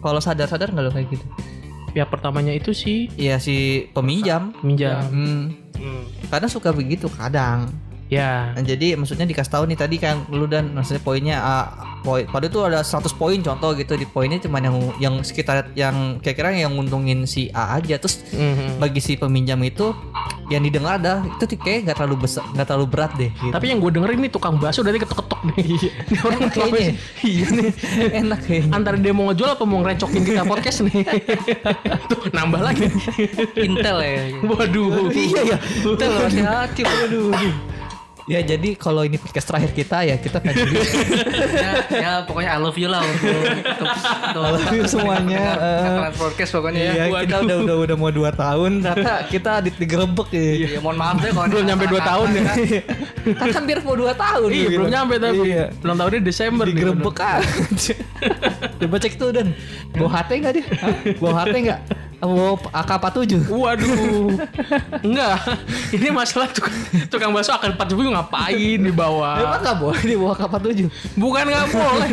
Kalau 0.08 0.22
sadar-sadar 0.22 0.72
nggak 0.72 0.82
lo 0.82 0.92
kayak 0.92 1.08
gitu? 1.12 1.26
Pihak 1.90 2.08
pertamanya 2.08 2.52
itu 2.52 2.72
si 2.72 3.12
Iya 3.14 3.38
si 3.38 3.88
peminjam. 3.92 4.56
minjam. 4.62 5.04
Hmm, 5.04 5.44
Hmm. 5.76 6.04
kadang 6.28 6.48
suka 6.48 6.72
begitu 6.72 7.06
kadang. 7.10 7.68
Ya. 8.08 8.56
Nah, 8.56 8.64
jadi 8.64 8.96
maksudnya 8.96 9.26
dikasih 9.26 9.52
tahu 9.52 9.64
nih 9.68 9.76
tadi 9.76 10.00
kan 10.00 10.24
lu 10.30 10.48
dan 10.48 10.72
maksudnya 10.72 11.04
poinnya 11.04 11.38
A, 11.38 11.56
poin 12.00 12.24
pada 12.24 12.48
itu 12.48 12.56
ada 12.62 12.80
100 12.80 13.12
poin 13.12 13.36
contoh 13.38 13.76
gitu 13.76 13.94
di 13.94 14.08
poinnya 14.08 14.40
cuman 14.40 14.64
yang 14.64 14.78
yang 14.98 15.16
sekitar 15.20 15.76
yang 15.76 16.16
kira-kira 16.18 16.56
yang 16.56 16.72
nguntungin 16.72 17.28
si 17.28 17.52
A 17.52 17.76
aja 17.76 18.00
terus 18.00 18.24
Mhm. 18.32 18.80
bagi 18.80 19.04
si 19.04 19.20
peminjam 19.20 19.60
itu 19.60 19.92
yang 20.48 20.63
didengar 20.63 20.96
ada 20.96 21.27
itu 21.27 21.44
tuh 21.44 21.60
kayak 21.60 21.92
nggak 21.92 21.98
terlalu 22.00 22.24
besar 22.24 22.44
nggak 22.56 22.68
terlalu 22.72 22.88
berat 22.88 23.12
deh 23.20 23.32
gitu. 23.36 23.51
Tapi 23.51 23.66
yang 23.68 23.80
gue 23.84 23.92
dengerin 23.92 24.20
nih 24.24 24.32
tukang 24.32 24.56
bakso 24.56 24.80
dari 24.80 24.96
ketok-ketok 24.96 25.42
nih. 25.51 25.66
Ini 26.08 26.18
orang 26.24 26.39
Enak 26.39 26.54
kayaknya. 26.56 26.94
Iya 27.27 27.48
nih. 27.51 27.72
enak 28.24 28.39
kayaknya 28.48 28.72
Antara 28.72 28.96
dia 28.96 29.12
mau 29.12 29.27
ngejual 29.27 29.50
apa 29.60 29.63
mau 29.68 29.80
ngerecokin 29.84 30.22
kita 30.24 30.44
podcast 30.48 30.80
nih. 30.88 31.04
Tuh 32.10 32.22
nambah 32.32 32.62
lagi. 32.63 32.88
Intel 33.60 33.98
ya 34.00 34.16
Waduh. 34.48 35.12
iya 35.12 35.42
ya 35.56 35.58
Intel 35.84 36.12
hati-hati 36.16 36.82
waduh 36.88 37.32
ya 38.28 38.44
jadi 38.44 38.76
kalau 38.76 39.02
ini 39.02 39.16
podcast 39.16 39.48
terakhir 39.48 39.72
kita 39.72 40.04
ya 40.04 40.16
kita 40.16 40.38
pengen 40.38 40.68
ya, 40.68 41.72
ya 41.88 42.12
pokoknya 42.22 42.52
I 42.54 42.60
love 42.60 42.76
you 42.76 42.92
lah 42.92 43.00
untuk 43.00 43.40
untuk, 43.40 43.88
untuk 43.88 44.42
I 44.44 44.50
love 44.52 44.68
you 44.70 44.84
semuanya, 44.86 45.44
uh, 45.56 46.12
podcast 46.12 46.52
pokoknya 46.52 46.82
ya. 46.82 46.92
Iya, 47.08 47.24
kita 47.24 47.38
udah 47.42 47.58
udah 47.64 47.76
udah 47.88 47.96
mau 47.96 48.12
2 48.12 48.28
tahun 48.34 48.72
ternyata 48.84 49.14
kita 49.28 49.52
di- 49.64 49.74
digerebek 49.74 50.28
ya. 50.30 50.44
Ya, 50.68 50.80
mohon 50.80 51.00
maaf 51.00 51.18
deh 51.18 51.32
kalau 51.32 51.48
Belum 51.48 51.66
nyampe 51.66 51.86
2 51.86 51.90
kata-kata 51.90 52.10
tahun 52.12 52.28
ya. 52.30 52.44
kan 53.34 53.48
hampir 53.54 53.78
mau 53.82 53.96
2 53.96 54.12
tahun 54.14 54.50
Iya 54.50 54.68
belum 54.70 54.90
nyampe 54.90 55.16
tapi. 55.18 55.38
Iya. 55.48 55.64
Belum 55.80 55.96
tahunnya 55.96 56.22
Desember 56.22 56.66
nih. 56.68 56.74
digerebek 56.76 57.18
aja. 57.18 57.96
Coba 58.78 58.96
cek 59.00 59.14
tuh 59.16 59.30
Dan. 59.32 59.48
Bawa 59.96 60.10
HT 60.14 60.30
enggak 60.36 60.54
dia? 60.60 60.66
Bawa 61.18 61.34
HT 61.42 61.56
enggak? 61.58 61.80
Bawa 62.18 62.58
AK47. 62.74 63.46
Waduh. 63.46 64.34
Enggak. 65.06 65.38
Ini 65.94 66.10
masalah 66.10 66.50
tukang, 66.50 66.74
tukang 67.14 67.30
bakso 67.30 67.54
akan 67.54 67.78
40 67.78 68.16
ngapain 68.18 68.80
di 68.82 68.94
bawah. 68.94 69.38
Emang 69.38 69.62
enggak 69.62 69.78
boleh 69.78 70.02
dia 70.02 70.18
bawa 70.18 70.34
AK47? 70.34 70.80
Bukan 71.14 71.44
nggak 71.46 71.68
boleh. 71.70 72.10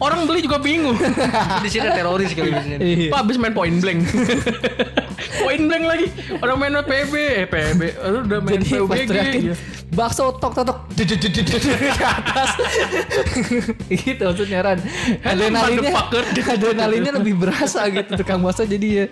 Orang 0.00 0.20
beli 0.24 0.40
juga 0.40 0.56
bingung. 0.56 0.96
di 1.64 1.68
sini 1.68 1.88
teroris 1.92 2.32
kali 2.32 2.50
di 2.50 2.62
sini. 2.64 2.76
Pak 3.12 3.18
habis 3.20 3.36
main 3.36 3.52
point 3.52 3.76
blank. 3.78 4.00
point 5.42 5.62
blank 5.66 5.84
lagi. 5.84 6.06
Orang 6.38 6.56
main 6.60 6.74
PB, 6.74 7.14
eh 7.14 7.46
PB, 7.48 7.80
lu 7.98 8.18
udah 8.28 8.38
main 8.42 8.60
Jadi 8.60 8.66
PUBG. 8.70 9.14
Iya. 9.14 9.54
bakso 9.94 10.34
tok 10.42 10.58
tok 10.58 10.66
tok 10.66 10.78
ke 10.98 12.02
atas 12.02 12.50
gitu 14.02 14.22
maksudnya 14.26 14.58
Ran 14.66 14.78
adrenalinnya 15.22 15.94
adrenalinnya 16.58 17.12
lebih 17.14 17.38
berasa 17.38 17.86
gitu 17.86 18.18
tukang 18.18 18.42
bakso 18.42 18.66
jadi 18.66 18.82
ya 18.82 19.04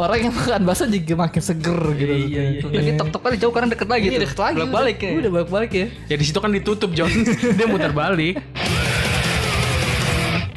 orang 0.00 0.24
yang 0.24 0.32
makan 0.32 0.64
bakso 0.64 0.88
juga 0.88 1.28
makin 1.28 1.42
seger 1.44 1.76
gitu 2.00 2.14
Iya 2.14 2.42
iya. 2.56 2.60
Lagi 2.64 2.90
tok 2.96 3.08
tok 3.12 3.36
jauh 3.36 3.52
karena 3.52 3.68
deket 3.76 3.88
lagi 3.90 4.06
Iya 4.08 4.18
deket 4.24 4.38
lagi 4.40 4.56
Bolak 4.64 4.72
balik 4.72 4.98
ya. 5.04 5.10
udah 5.12 5.30
balik 5.36 5.50
balik 5.52 5.72
ya 5.76 5.86
Ya 6.08 6.16
di 6.16 6.24
situ 6.24 6.38
kan 6.40 6.50
ditutup 6.56 6.90
John. 6.96 7.10
Dia 7.54 7.66
muter 7.68 7.92
balik. 7.92 8.40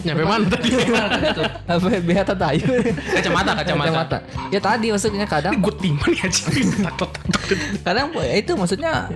Nyampe 0.07 0.23
mana 0.23 0.45
tadi? 0.47 0.69
apa 1.67 1.87
BH 1.99 2.19
tayu 2.31 2.63
Kacamata, 3.11 3.51
kacamata. 3.59 4.17
ya 4.47 4.59
tadi 4.59 4.87
maksudnya 4.87 5.27
kadang 5.27 5.59
Gue 5.59 5.75
timan 5.75 6.11
ya 6.15 6.27
sih. 6.31 6.63
Takut 6.79 7.11
takut. 7.11 7.57
kadang 7.83 8.07
itu 8.23 8.51
maksudnya 8.55 9.11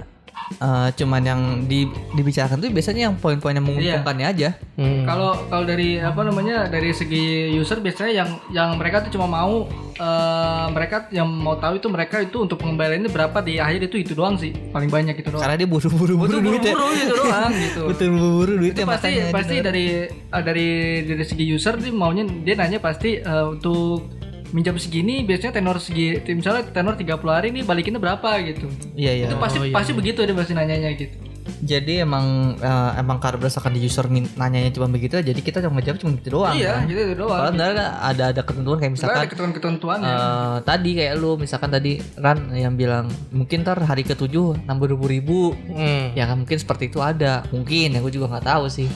eh, 0.60 0.90
cuman 0.96 1.22
yang 1.24 1.42
di, 1.66 1.88
dibicarakan 2.16 2.60
tuh 2.60 2.72
biasanya 2.72 3.12
yang 3.12 3.16
poin-poin 3.16 3.56
yang 3.56 3.66
menguntungkannya 3.66 4.28
aja 4.28 4.50
Hmm. 4.82 5.06
Kalau 5.06 5.38
kalau 5.46 5.62
dari 5.62 6.02
apa 6.02 6.26
namanya 6.26 6.66
dari 6.66 6.90
segi 6.90 7.54
user 7.54 7.86
biasanya 7.86 8.24
yang 8.24 8.30
yang 8.50 8.70
mereka 8.82 9.06
tuh 9.06 9.14
cuma 9.14 9.30
mau 9.30 9.70
eh, 9.94 10.66
mereka 10.74 11.06
yang 11.14 11.30
mau 11.30 11.54
tahu 11.62 11.78
itu 11.78 11.88
mereka 11.92 12.18
itu 12.18 12.42
untuk 12.42 12.58
pengembaliannya 12.58 13.14
berapa 13.14 13.46
di 13.46 13.62
akhir 13.62 13.94
itu 13.94 14.02
itu 14.02 14.14
doang 14.18 14.42
sih 14.42 14.50
paling 14.74 14.90
banyak 14.90 15.22
itu 15.22 15.30
doang. 15.30 15.46
karena 15.46 15.56
dia 15.62 15.70
buru-buru 15.70 16.14
buru 16.18 16.38
duit 16.42 16.66
ya 16.66 16.74
buru-buru 16.74 16.98
itu 16.98 17.14
doang 17.14 17.52
gitu. 17.70 17.82
betul 17.94 18.08
buru-buru 18.10 18.54
duit 18.58 18.74
itu 18.74 18.82
pasti 18.90 19.12
pasti 19.30 19.56
dari 19.62 19.86
eh, 20.10 20.42
dari 20.42 20.70
dari 21.06 21.24
segi 21.30 21.46
user 21.46 21.78
dia 21.78 21.94
maunya 21.94 22.26
dia 22.26 22.56
nanya 22.58 22.80
pasti 22.82 23.22
eh, 23.22 23.46
untuk 23.46 24.10
minjam 24.52 24.76
segini 24.76 25.24
biasanya 25.24 25.54
tenor 25.54 25.78
segi 25.78 26.06
misalnya 26.30 26.68
tenor 26.68 26.94
30 26.94 27.08
hari 27.26 27.48
nih 27.50 27.64
balikinnya 27.64 27.98
berapa 27.98 28.30
gitu. 28.42 28.68
iya 28.94 29.12
iya 29.14 29.26
Itu 29.26 29.36
pasti 29.38 29.58
Oh, 29.58 29.64
iya, 29.64 29.72
pasti 29.72 29.92
begitu 29.92 30.20
dia 30.20 30.34
pasti 30.34 30.52
nanyanya 30.52 30.92
gitu. 30.94 31.16
jadi 31.60 32.04
emang 32.04 32.26
eh, 32.56 32.92
emang 32.98 33.18
karena 33.18 33.38
berdasarkan 33.38 33.72
di 33.72 33.82
user 33.82 34.06
nanyanya 34.10 34.70
cuma 34.72 34.86
begitu 34.88 35.18
jadi 35.18 35.36
kita 35.38 35.58
cuma 35.60 35.78
ngejawab 35.78 35.98
cuma 35.98 36.12
gitu 36.14 36.30
doang 36.32 36.54
iya, 36.54 36.72
kan? 36.76 36.86
gitu 36.86 37.00
itu 37.02 37.16
doang. 37.16 37.34
Kalau 37.34 37.50
sebenarnya 37.50 37.88
ada 37.98 38.24
ada 38.30 38.42
ketentuan 38.42 38.78
kayak 38.78 38.92
Misalkan, 38.92 39.16
ada 39.16 39.26
ketentuan-ketentuannya. 39.26 40.12
eh, 40.12 40.56
tadi 40.62 40.90
kayak 40.96 41.14
lu 41.16 41.32
misalkan 41.36 41.70
tadi 41.70 41.92
Ran 42.16 42.40
yang 42.52 42.74
bilang 42.76 43.06
mungkin 43.32 43.62
ntar 43.62 43.80
hari 43.80 44.04
ketujuh 44.04 44.64
nambah 44.64 44.92
dua 44.92 45.08
ribu 45.08 45.54
Hmm. 45.68 46.12
ya 46.12 46.26
kan 46.26 46.38
mungkin 46.38 46.58
seperti 46.58 46.88
itu 46.88 47.00
ada 47.00 47.42
mungkin 47.50 47.88
ya 47.90 48.00
gue 48.00 48.12
juga 48.12 48.28
nggak 48.30 48.46
tahu 48.48 48.66
sih 48.68 48.90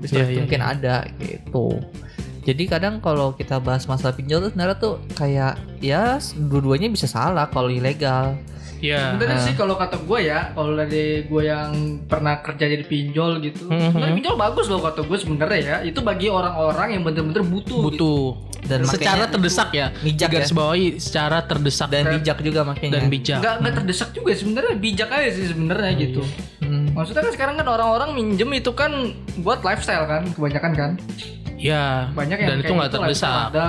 Iya, 0.00 0.24
itu 0.24 0.32
iya, 0.32 0.40
mungkin 0.40 0.60
ada 0.62 0.94
gitu 1.20 1.76
jadi 2.40 2.62
kadang 2.66 2.98
kalau 2.98 3.36
kita 3.36 3.60
bahas 3.60 3.84
masalah 3.84 4.16
pinjol 4.16 4.44
tuh 4.44 4.50
sebenarnya 4.52 4.76
tuh 4.80 4.94
kayak 5.12 5.60
ya 5.78 6.16
dua-duanya 6.36 6.88
bisa 6.88 7.04
salah 7.04 7.46
kalau 7.48 7.68
ilegal 7.68 8.36
Ya. 8.80 9.12
Sebenarnya 9.12 9.38
sih 9.44 9.54
kalau 9.60 9.76
kata 9.76 10.00
gue 10.00 10.18
ya, 10.24 10.56
kalau 10.56 10.72
dari 10.72 11.28
gue 11.28 11.42
yang 11.44 12.00
pernah 12.08 12.40
kerja 12.40 12.64
jadi 12.64 12.84
pinjol 12.88 13.44
gitu, 13.44 13.68
Mhm. 13.68 13.92
sebenarnya 13.92 14.14
pinjol 14.16 14.36
bagus 14.40 14.66
loh 14.72 14.80
kata 14.80 15.04
gue 15.04 15.18
sebenarnya 15.20 15.60
ya. 15.60 15.76
Itu 15.84 16.00
bagi 16.00 16.32
orang-orang 16.32 16.96
yang 16.96 17.02
bener-bener 17.04 17.44
butuh. 17.44 17.76
gitu. 17.76 17.92
Butuh. 17.92 18.24
dan 18.60 18.84
secara 18.84 19.24
terdesak 19.24 19.72
ya. 19.72 19.88
Bijak 20.04 20.30
ya. 20.30 20.44
bawahi 20.52 21.00
secara 21.00 21.42
terdesak 21.48 21.88
dan 21.88 22.04
dan, 22.06 22.12
bijak 22.20 22.38
juga 22.44 22.60
makanya 22.62 23.08
bijak. 23.08 23.40
Nggak 23.40 23.54
nggak 23.56 23.74
terdesak 23.82 24.08
juga 24.12 24.30
sebenarnya 24.36 24.74
bijak 24.76 25.08
aja 25.08 25.28
sih 25.32 25.46
sebenarnya 25.48 25.90
gitu. 25.96 26.22
Hmm. 26.60 26.92
Maksudnya 26.92 27.24
kan 27.24 27.32
sekarang 27.34 27.54
kan 27.56 27.66
orang-orang 27.66 28.12
minjem 28.12 28.52
itu 28.52 28.70
kan 28.76 29.16
buat 29.40 29.64
lifestyle 29.64 30.04
kan, 30.04 30.28
kebanyakan 30.36 30.72
kan. 30.76 30.90
Ya. 31.60 32.08
Banyak 32.10 32.36
yang 32.40 32.48
dan 32.48 32.56
itu 32.58 32.72
nggak 32.72 32.88
gitu 32.88 32.98
terdesak. 32.98 33.52
Ada 33.52 33.68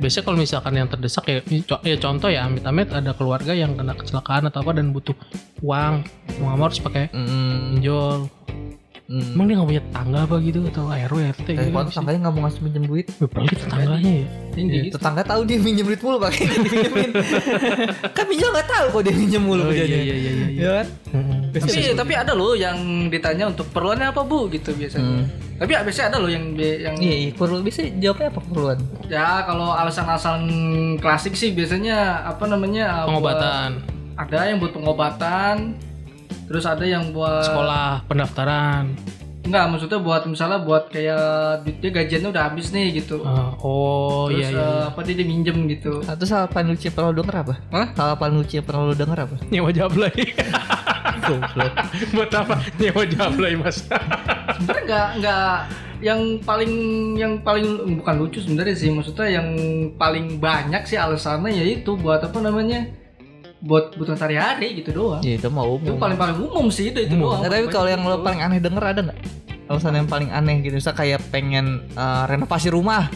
Biasanya 0.00 0.24
kalau 0.24 0.38
misalkan 0.40 0.72
yang 0.72 0.88
terdesak 0.88 1.24
ya, 1.28 1.38
co- 1.60 1.84
ya 1.84 1.96
contoh 2.00 2.32
ya 2.32 2.48
amit-amit 2.48 2.88
ada 2.88 3.12
keluarga 3.12 3.52
yang 3.52 3.76
kena 3.76 3.92
kecelakaan 3.92 4.48
atau 4.48 4.64
apa 4.64 4.72
dan 4.72 4.96
butuh 4.96 5.12
uang, 5.60 6.00
mau 6.40 6.44
nggak 6.48 6.56
mau 6.56 6.64
harus 6.64 6.80
pakai 6.80 7.12
Hmm. 7.12 7.76
pinjol. 7.76 8.24
Hmm. 9.10 9.34
Emang 9.34 9.44
dia 9.44 9.54
nggak 9.54 9.68
punya 9.68 9.82
tetangga 9.82 10.18
apa 10.22 10.34
gitu 10.38 10.58
atau 10.64 10.84
RW 10.86 11.18
RT 11.34 11.40
Kayak 11.42 11.58
gitu? 11.58 11.70
kalau 11.72 11.84
tetangganya 11.84 12.18
nggak 12.20 12.30
mau 12.30 12.40
ngasih 12.40 12.60
pinjam 12.62 12.84
duit 12.86 13.06
Wih, 13.10 13.26
Pelit 13.26 13.58
tetangganya 13.58 14.12
ya. 14.14 14.26
gitu. 14.54 14.94
tetangga 14.94 15.22
tahu 15.24 15.40
dia 15.42 15.58
minjem 15.58 15.84
duit 15.84 16.00
mulu 16.00 16.16
pakai 16.16 16.44
dipinjemin 16.56 17.10
kan 18.08 18.24
pinjol 18.24 18.50
nggak 18.50 18.68
tahu 18.68 18.86
kok 18.88 19.02
dia 19.02 19.14
minjem 19.16 19.42
mulu 19.42 19.62
Oh, 19.62 19.72
iya, 19.72 19.82
iya, 19.82 19.98
iya, 20.00 20.14
iya, 20.14 20.30
iya. 20.30 20.46
Iya 20.48 20.70
kan 20.72 20.86
Hmm. 21.10 21.50
Tapi 21.50 21.66
tapi 21.92 22.12
ada 22.14 22.30
loh 22.30 22.54
yang 22.54 22.78
ditanya 23.04 23.44
untuk 23.44 23.66
perluannya 23.68 24.06
apa 24.06 24.22
bu 24.22 24.46
gitu 24.46 24.70
biasanya. 24.70 25.02
Hmm. 25.02 25.26
Tapi 25.58 25.70
biasanya 25.76 26.06
ada 26.06 26.18
loh 26.18 26.30
yang 26.30 26.44
yang 26.54 26.94
iya 26.96 27.14
iya 27.20 27.30
perlu 27.32 27.58
bisa 27.60 27.82
jawabnya 27.92 28.30
apa 28.30 28.38
keperluan 28.40 28.78
Ya 29.04 29.42
kalau 29.42 29.74
alasan-alasan 29.74 30.40
klasik 30.96 31.34
sih 31.34 31.50
biasanya 31.50 31.98
apa 32.24 32.46
namanya 32.46 33.02
Pengobatan, 33.04 33.82
buat- 33.82 34.22
ada 34.22 34.38
yang 34.46 34.56
buat 34.56 34.70
pengobatan, 34.70 35.74
terus 36.48 36.64
ada 36.66 36.84
yang 36.84 37.14
buat 37.14 37.46
sekolah, 37.46 38.04
pendaftaran. 38.10 38.94
Enggak, 39.40 39.64
maksudnya 39.72 39.98
buat 40.04 40.22
misalnya 40.28 40.60
buat 40.60 40.92
kayak 40.92 41.64
duitnya 41.64 41.90
gajiannya 41.96 42.30
udah 42.30 42.44
habis 42.52 42.70
nih 42.76 43.00
gitu. 43.00 43.24
Ah, 43.24 43.56
oh 43.64 44.28
terus 44.28 44.46
iya 44.46 44.48
iya. 44.52 44.60
uh, 44.60 44.82
apa 44.92 45.00
dia, 45.00 45.16
dia 45.16 45.26
minjem 45.26 45.64
gitu. 45.66 46.04
Nah, 46.04 46.14
hal 46.14 46.46
paling 46.52 46.76
lucu 46.76 46.86
yang 46.86 46.94
pernah 46.94 47.08
lu 47.10 47.16
denger 47.24 47.36
apa? 47.40 47.54
Hah? 47.72 48.14
Paling 48.20 48.36
lucu 48.36 48.54
yang 48.60 48.66
pernah 48.68 48.82
lu 48.84 48.94
denger 48.94 49.18
apa? 49.24 49.36
Nyewa 49.48 49.70
jablay. 49.72 50.16
Goblok. 51.26 51.72
Buat 52.12 52.32
apa? 52.36 52.54
Nyewa 52.76 53.02
jablay 53.08 53.52
mas. 53.56 53.88
Sebenarnya 54.60 54.82
enggak 54.84 55.08
enggak 55.18 55.56
yang 56.00 56.20
paling 56.40 56.72
yang 57.20 57.32
paling 57.44 57.96
bukan 58.00 58.14
lucu 58.16 58.40
sebenarnya 58.40 58.72
sih 58.72 58.88
maksudnya 58.88 59.40
yang 59.40 59.48
paling 60.00 60.40
banyak 60.40 60.80
sih 60.88 60.96
alasannya 60.96 61.52
yaitu 61.52 61.92
buat 61.92 62.24
apa 62.24 62.40
namanya 62.40 62.88
buat 63.60 63.92
kebutuhan 63.92 64.16
sehari-hari 64.16 64.68
gitu 64.74 64.90
doang. 64.90 65.20
Ya 65.20 65.36
itu 65.36 65.48
mau 65.48 65.76
Itu 65.76 65.92
umum. 65.92 66.00
paling 66.00 66.16
paling 66.16 66.36
umum 66.40 66.66
sih 66.68 66.88
itu 66.88 67.00
itu 67.00 67.14
doang. 67.14 67.40
Nah, 67.40 67.46
tapi 67.46 67.68
kalau 67.68 67.86
yang 67.86 68.00
lo 68.00 68.18
paling 68.18 68.40
aneh 68.40 68.58
denger 68.58 68.80
ada 68.82 69.00
nggak? 69.02 69.18
Alasan 69.66 69.94
yang 69.94 70.08
paling 70.08 70.28
aneh 70.28 70.60
gitu, 70.60 70.74
misal 70.74 70.92
kayak 70.92 71.22
pengen 71.28 71.66
uh, 71.92 72.26
renovasi 72.26 72.68
rumah. 72.68 73.06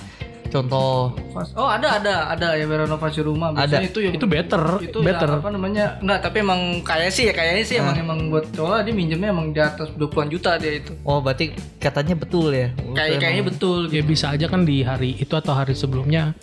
Contoh, 0.47 1.11
Oh 1.53 1.67
ada 1.67 1.99
ada 1.99 2.31
ada 2.31 2.55
yang 2.55 2.71
renovasi 2.71 3.19
rumah. 3.21 3.51
Biasanya 3.51 3.75
Ada. 3.81 3.91
itu 3.91 3.99
yang 3.99 4.15
Itu 4.15 4.27
better, 4.29 4.63
itu 4.79 4.99
better. 5.03 5.27
ya, 5.29 5.43
apa 5.43 5.51
namanya 5.51 5.85
enggak 5.99 6.21
tapi 6.23 6.37
emang 6.39 6.61
kayak 6.81 7.11
sih 7.11 7.27
ya 7.27 7.35
kayaknya 7.35 7.65
sih 7.65 7.77
emang 7.77 7.97
emang 7.99 8.19
buat 8.31 8.47
cowok 8.55 8.87
dia 8.87 8.95
minjemnya 8.95 9.35
emang 9.35 9.51
di 9.51 9.59
atas 9.59 9.91
20-an 9.99 10.31
juta 10.31 10.55
dia 10.55 10.79
itu. 10.79 10.95
oh 11.03 11.19
berarti 11.19 11.51
katanya 11.77 12.15
betul 12.15 12.55
ya? 12.55 12.71
Kayak 12.95 13.11
Itu 13.11 13.19
kayaknya 13.19 13.45
betul 13.45 13.79
Ya 13.85 13.99
gitu. 13.99 14.07
bisa 14.07 14.27
aja 14.31 14.47
kan 14.47 14.63
di 14.63 14.77
hari 14.81 15.19
itu 15.19 15.35
atau 15.35 15.53
hari 15.53 15.75
sebelumnya 15.75 16.39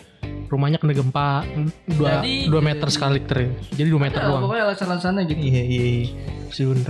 rumahnya 0.52 0.76
kena 0.76 0.92
gempa 0.92 1.48
dua 1.88 2.20
Jadi- 2.20 2.52
dua 2.52 2.60
meter 2.60 2.88
sekali 2.92 3.24
liter 3.24 3.56
jadi 3.72 3.88
dua 3.88 4.02
meter 4.04 4.20
Ya, 4.20 4.28
doang 4.28 4.44
pokoknya 4.44 4.64
alasan-alasannya 4.68 5.24
gitu. 5.32 5.40
Iya 5.40 5.48
iya. 5.48 5.64
iya. 5.64 5.84
iya, 5.88 6.04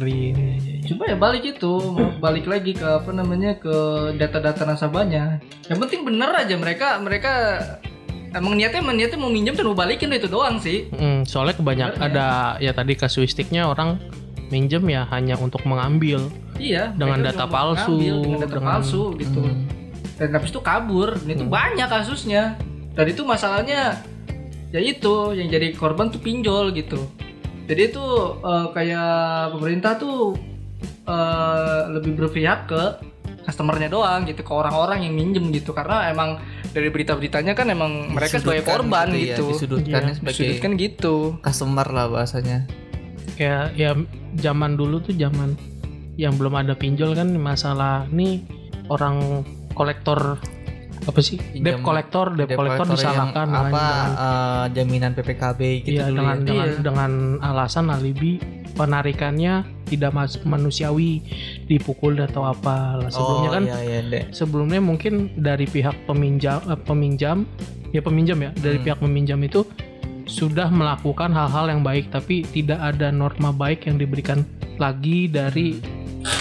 iya, 0.02 0.54
iya. 0.58 0.76
Coba 0.90 1.04
ya 1.06 1.16
balik 1.16 1.44
itu, 1.46 1.74
mau 1.78 2.10
balik 2.18 2.50
lagi 2.50 2.74
ke 2.74 2.82
apa 2.82 3.14
namanya 3.14 3.62
ke 3.62 3.76
data-data 4.18 4.66
nasabahnya. 4.66 5.38
Yang 5.70 5.78
penting 5.78 6.02
bener 6.02 6.34
aja 6.34 6.58
mereka 6.58 6.98
mereka 6.98 7.32
emang 8.34 8.58
niatnya 8.58 8.82
emang 8.82 8.98
niatnya 8.98 9.22
mau 9.22 9.30
minjem 9.30 9.54
dan 9.54 9.70
mau 9.70 9.78
balikin 9.78 10.10
itu 10.10 10.26
doang 10.26 10.58
sih. 10.58 10.90
Mm, 10.90 11.30
soalnya 11.30 11.54
kebanyak 11.54 12.02
ada 12.02 12.58
ya 12.58 12.74
tadi 12.74 12.98
kasuistiknya 12.98 13.70
orang 13.70 14.02
minjem 14.50 14.82
ya 14.90 15.06
hanya 15.14 15.38
untuk 15.38 15.62
mengambil 15.64 16.28
Iya. 16.58 16.94
Dengan 16.94 17.22
data 17.22 17.46
cuma 17.46 17.54
palsu, 17.54 17.98
dengan 17.98 18.38
data 18.42 18.54
dengan- 18.58 18.70
palsu 18.82 19.04
gitu. 19.18 19.42
Hmm. 19.42 19.66
Dan 20.18 20.30
habis 20.38 20.50
itu 20.54 20.62
kabur. 20.62 21.18
Dan 21.18 21.30
itu 21.34 21.46
banyak 21.46 21.88
kasusnya. 21.90 22.54
Dan 22.92 23.06
itu 23.08 23.22
masalahnya 23.24 24.00
ya 24.72 24.80
itu 24.80 25.36
yang 25.36 25.48
jadi 25.48 25.72
korban 25.74 26.12
tuh 26.12 26.20
pinjol 26.20 26.72
gitu. 26.72 27.00
Jadi 27.68 27.82
itu 27.88 28.06
eh, 28.42 28.68
kayak 28.72 29.12
pemerintah 29.56 29.96
tuh 29.96 30.36
eh, 31.06 31.80
lebih 31.92 32.16
berpihak 32.18 32.68
ke 32.68 32.84
customernya 33.42 33.90
doang 33.90 34.22
gitu 34.30 34.46
ke 34.46 34.54
orang-orang 34.54 35.02
yang 35.10 35.18
minjem 35.18 35.50
gitu 35.50 35.74
karena 35.74 36.14
emang 36.14 36.38
dari 36.72 36.94
berita-beritanya 36.94 37.58
kan 37.58 37.68
emang 37.68 38.14
mereka 38.14 38.38
sebagai 38.38 38.62
Disudutkan 38.62 38.86
korban 38.86 39.08
ya, 39.12 39.18
gitu. 39.34 39.46
disudutkannya 39.50 40.14
Iya, 40.14 40.18
sebagai 40.22 40.38
Disudutkan 40.38 40.72
gitu. 40.78 41.16
customer 41.42 41.88
lah 41.90 42.06
bahasanya. 42.08 42.70
kayak 43.32 43.74
ya 43.74 43.98
zaman 44.38 44.78
dulu 44.78 45.02
tuh 45.02 45.18
zaman 45.18 45.58
yang 46.14 46.38
belum 46.38 46.54
ada 46.54 46.78
pinjol 46.78 47.18
kan 47.18 47.34
masalah 47.34 48.06
nih 48.14 48.46
orang 48.94 49.42
kolektor 49.74 50.38
apa 51.02 51.20
sih 51.20 51.42
debt 51.58 51.82
collector 51.82 52.30
debt 52.38 52.54
Debt 52.54 52.58
collector 52.62 52.86
disalahkan 52.86 53.48
apa 53.50 53.66
dengan, 53.66 54.10
eh, 54.14 54.66
jaminan 54.78 55.12
PPKB 55.18 55.60
gitu 55.82 55.98
iya, 55.98 56.06
dulu 56.08 56.18
dengan 56.22 56.38
ya. 56.38 56.46
dengan 56.46 56.68
Iya. 56.70 56.82
dengan 56.82 57.12
alasan 57.42 57.86
alibi 57.90 58.38
penarikannya 58.78 59.54
tidak 59.90 60.12
mas- 60.14 60.42
manusiawi 60.46 61.26
dipukul 61.66 62.16
atau 62.18 62.46
apa 62.46 63.02
lah 63.02 63.10
sebelumnya 63.10 63.50
oh, 63.50 63.56
kan 63.58 63.64
iya, 63.68 63.80
iya, 64.00 64.22
sebelumnya 64.32 64.80
mungkin 64.80 65.34
dari 65.36 65.66
pihak 65.66 66.06
peminjam 66.06 66.62
eh, 66.66 66.80
peminjam 66.80 67.44
ya 67.92 68.00
peminjam 68.00 68.38
ya 68.40 68.52
dari 68.56 68.78
Hmm. 68.80 68.86
pihak 68.88 68.98
peminjam 69.02 69.40
itu 69.44 69.66
sudah 70.30 70.72
melakukan 70.72 71.34
hal-hal 71.34 71.68
yang 71.68 71.82
baik 71.84 72.08
tapi 72.08 72.46
tidak 72.46 72.80
ada 72.80 73.12
norma 73.12 73.52
baik 73.52 73.90
yang 73.90 74.00
diberikan 74.00 74.46
lagi 74.80 75.28
dari 75.28 75.82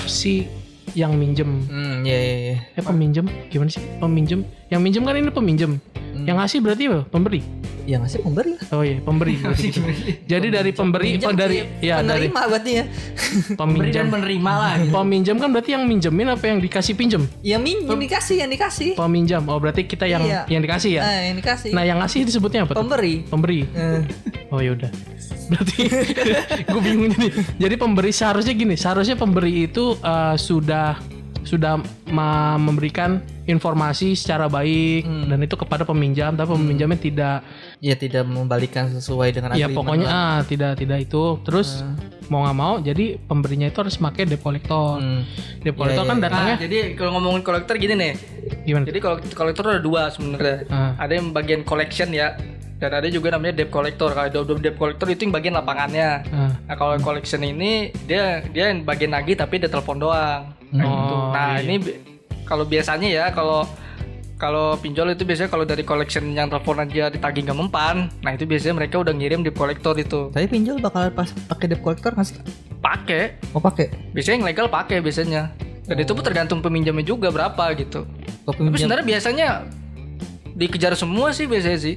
si 0.07 0.47
yang 0.93 1.15
minjem. 1.15 1.65
Hmm, 1.67 2.03
iya 2.03 2.19
iya 2.19 2.35
iya. 2.37 2.57
eh 2.75 2.83
peminjam 2.83 3.25
gimana 3.49 3.71
sih? 3.71 3.83
Peminjam 3.99 4.41
yang 4.69 4.81
minjem 4.81 5.03
kan 5.03 5.15
ini 5.15 5.31
peminjam 5.31 5.73
Hmm. 6.11 6.27
yang 6.27 6.37
ngasih 6.37 6.59
berarti 6.61 6.91
apa? 6.91 7.07
Pemberi 7.07 7.41
Ya 7.85 7.97
nggak 7.97 8.11
sih 8.11 8.21
pemberi 8.21 8.51
lah. 8.55 8.65
Oh 8.71 8.83
iya, 8.83 8.99
pemberi. 8.99 9.35
Jadi 10.33 10.47
dari 10.49 10.71
pemberi 10.71 11.17
Peminjam 11.17 11.33
dari 11.33 11.59
sih, 11.59 11.87
ya 11.87 12.01
dari 12.01 12.29
penerima 12.29 12.41
berarti 12.47 12.71
ya. 12.73 12.85
Dan 13.51 13.57
peminjam. 13.57 14.05
menerima 14.09 14.53
lah 14.53 14.73
gitu. 14.77 14.93
Peminjam 14.93 15.37
kan 15.37 15.49
berarti 15.51 15.71
yang 15.73 15.85
minjemin 15.85 16.29
apa 16.29 16.45
yang 16.47 16.59
dikasih 16.59 16.95
pinjem? 16.95 17.23
Yang 17.41 17.61
min 17.63 17.79
yang 17.85 18.01
dikasih, 18.01 18.37
yang 18.41 18.51
dikasih. 18.51 18.91
Peminjam. 18.95 19.43
Oh 19.47 19.59
berarti 19.59 19.85
kita 19.85 20.05
yang 20.05 20.23
Iya. 20.23 20.45
yang 20.47 20.61
dikasih 20.61 20.91
ya. 20.97 21.03
Nah, 21.03 21.21
yang 21.25 21.37
dikasih. 21.37 21.71
Nah 21.73 21.83
yang 21.83 21.99
ngasih 21.99 22.21
disebutnya 22.23 22.61
apa 22.65 22.73
tuh? 22.75 22.81
pemberi. 22.83 23.15
Pemberi. 23.25 23.61
Eh, 23.71 24.01
Oh 24.53 24.59
yaudah. 24.59 24.91
Berarti 25.47 25.83
gue 26.63 26.81
bingung 26.83 27.15
nih. 27.15 27.31
Jadi 27.57 27.75
pemberi 27.75 28.11
seharusnya 28.11 28.51
gini. 28.51 28.75
Seharusnya 28.75 29.15
pemberi 29.15 29.67
itu 29.67 29.95
eh, 29.97 30.35
sudah 30.37 30.99
sudah 31.45 31.81
memberikan 32.61 33.23
informasi 33.49 34.15
secara 34.15 34.47
baik 34.47 35.07
dan 35.27 35.39
itu 35.43 35.57
kepada 35.59 35.83
peminjam, 35.83 36.37
tapi 36.37 36.55
peminjamnya 36.55 36.99
tidak. 37.01 37.39
ya 37.81 37.97
tidak 37.97 38.29
membalikan 38.29 38.93
sesuai 38.93 39.33
dengan 39.33 39.57
Ya 39.57 39.73
pokoknya 39.73 40.07
ah 40.07 40.39
tidak 40.45 40.77
tidak 40.77 41.09
itu. 41.09 41.41
Terus 41.43 41.81
mau 42.29 42.47
nggak 42.47 42.57
mau, 42.57 42.75
jadi 42.79 43.19
pemberinya 43.27 43.67
itu 43.67 43.81
harus 43.81 43.97
pakai 43.99 44.29
debt 44.29 44.45
collector. 44.45 45.01
Hmm. 45.01 45.25
Debt 45.65 45.75
collector 45.75 46.05
Iya, 46.05 46.11
kan 46.13 46.17
iya. 46.17 46.25
datangnya 46.29 46.55
Nah, 46.55 46.63
jadi 46.63 46.79
kalau 46.95 47.11
ngomongin 47.19 47.43
kolektor 47.43 47.75
gini 47.81 47.95
nih. 47.97 48.13
gimana? 48.69 48.85
Jadi 48.87 48.99
kalau 49.01 49.17
kolektor 49.35 49.65
ada 49.67 49.83
dua 49.83 50.03
sebenarnya. 50.13 50.57
Ah. 50.71 50.93
Ada 51.01 51.13
yang 51.19 51.33
bagian 51.35 51.63
collection 51.67 52.13
ya. 52.15 52.37
Dan 52.81 52.97
ada 52.97 53.09
juga 53.13 53.33
namanya 53.37 53.61
debt 53.61 53.69
collector. 53.69 54.13
Kalau 54.13 54.27
ada 54.29 54.41
debt 54.57 54.77
collector 54.77 55.09
itu 55.13 55.29
yang 55.29 55.35
bagian 55.35 55.55
lapangannya. 55.57 56.11
Ah. 56.31 56.53
Nah 56.69 56.75
kalau 56.77 56.95
collection 57.01 57.43
ini 57.43 57.91
dia 58.07 58.45
dia 58.53 58.71
yang 58.71 58.85
bagian 58.85 59.11
nagih 59.13 59.37
tapi 59.37 59.59
dia 59.59 59.69
telepon 59.73 59.99
doang. 59.99 60.60
Nah, 60.71 60.83
Oh, 60.83 60.95
gitu. 60.95 61.15
Nah 61.31 61.49
iya. 61.53 61.63
ini 61.63 61.77
kalau 62.43 62.65
biasanya 62.65 63.09
ya 63.09 63.25
kalau 63.31 63.67
kalau 64.35 64.73
pinjol 64.75 65.13
itu 65.13 65.23
biasanya 65.23 65.47
kalau 65.47 65.63
dari 65.63 65.83
collection 65.83 66.33
yang 66.33 66.49
telepon 66.49 66.81
aja 66.81 67.09
ditagih 67.09 67.45
nggak 67.45 67.59
mempan, 67.59 67.97
nah 68.19 68.33
itu 68.33 68.45
biasanya 68.45 68.73
mereka 68.75 68.97
udah 68.97 69.13
ngirim 69.13 69.41
debt 69.41 69.53
collector 69.53 69.93
itu. 69.95 70.33
Tapi 70.33 70.49
pinjol 70.49 70.81
bakal 70.81 71.13
pas 71.13 71.29
pakai 71.47 71.69
debt 71.69 71.81
collector 71.81 72.11
nggak 72.11 72.25
sih? 72.25 72.41
Pakai, 72.81 73.37
Oh 73.53 73.61
pakai. 73.61 73.93
biasanya 74.11 74.41
yang 74.41 74.47
legal 74.47 74.67
pakai 74.67 74.99
biasanya. 74.99 75.53
Dan 75.85 75.97
itu 75.99 76.15
pun 76.15 76.23
tergantung 76.23 76.59
peminjamnya 76.59 77.03
juga 77.03 77.29
berapa 77.29 77.75
gitu. 77.75 78.07
Kalau 78.41 78.55
Tapi 78.65 78.79
sebenarnya 78.79 79.05
biasanya 79.05 79.49
dikejar 80.51 80.95
semua 80.95 81.35
sih 81.35 81.45
biasanya 81.45 81.79
sih. 81.79 81.97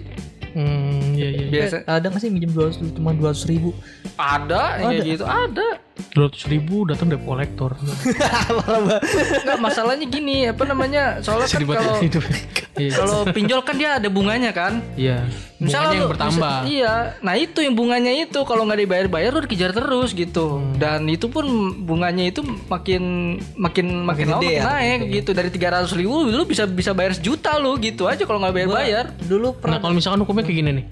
Hmm, 0.51 1.15
iya 1.15 1.29
iya. 1.31 1.45
Biasa 1.49 1.75
ada 1.87 2.05
nggak 2.09 2.19
sih 2.19 2.29
minjem 2.29 2.51
200 2.51 2.91
cuma 2.91 3.09
200 3.09 3.47
ribu? 3.47 3.71
ada 4.13 4.77
yang 4.77 4.91
kayak 4.93 5.05
gitu, 5.07 5.23
ada. 5.23 5.67
Dua 5.93 6.25
ribu 6.49 6.89
datang 6.89 7.05
debt 7.05 7.21
collector. 7.21 7.77
Enggak 7.77 9.59
masalahnya 9.65 10.09
gini, 10.09 10.49
apa 10.49 10.65
namanya? 10.65 11.21
Soalnya 11.21 11.45
kan 11.45 11.61
kalau 11.61 11.93
kalau 12.97 13.17
pinjol 13.29 13.61
kan 13.61 13.77
dia 13.77 14.01
ada 14.01 14.09
bunganya 14.09 14.49
kan. 14.49 14.81
Iya. 14.97 15.29
Bunganya 15.61 15.93
yang 15.93 16.03
lu- 16.03 16.11
bertambah. 16.11 16.53
misal- 16.57 16.65
iya, 16.65 16.93
nah 17.21 17.37
itu 17.37 17.61
yang 17.61 17.77
bunganya 17.77 18.09
itu 18.09 18.39
kalau 18.43 18.65
nggak 18.65 18.83
dibayar-bayar 18.83 19.31
lu 19.31 19.45
dikejar 19.45 19.71
terus 19.71 20.17
gitu. 20.17 20.57
Hmm. 20.59 20.81
Dan 20.81 21.05
itu 21.05 21.29
pun 21.29 21.45
bunganya 21.85 22.25
itu 22.25 22.41
makin 22.67 23.37
makin 23.53 24.01
makin, 24.03 24.25
lama 24.33 24.41
makin 24.41 24.49
ya, 24.49 24.63
naik 24.65 24.99
gitu 25.13 25.31
dari 25.31 25.53
300 25.53 25.93
ribu 25.93 26.25
lu 26.25 26.43
bisa 26.43 26.65
bisa 26.65 26.91
bayar 26.91 27.13
sejuta 27.13 27.61
lu 27.61 27.77
gitu 27.77 28.09
aja 28.09 28.25
kalau 28.25 28.41
nggak 28.41 28.53
bayar-bayar. 28.57 29.13
Dulu 29.21 29.53
Nah 29.53 29.59
pernah 29.61 29.77
kalau 29.77 29.93
misalkan 29.93 30.25
hukumnya 30.25 30.41
kayak 30.41 30.57
gini 30.57 30.71
nih, 30.81 30.85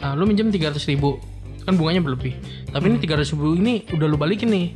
ah, 0.00 0.16
lu 0.16 0.24
minjem 0.24 0.48
300 0.48 0.80
ribu, 0.88 1.20
kan 1.66 1.74
bunganya 1.74 2.00
berlebih. 2.00 2.38
Tapi 2.70 2.84
ini 2.86 2.96
300 3.02 3.34
ribu 3.34 3.58
ini 3.58 3.82
udah 3.90 4.06
lu 4.06 4.16
balikin 4.16 4.48
nih. 4.48 4.66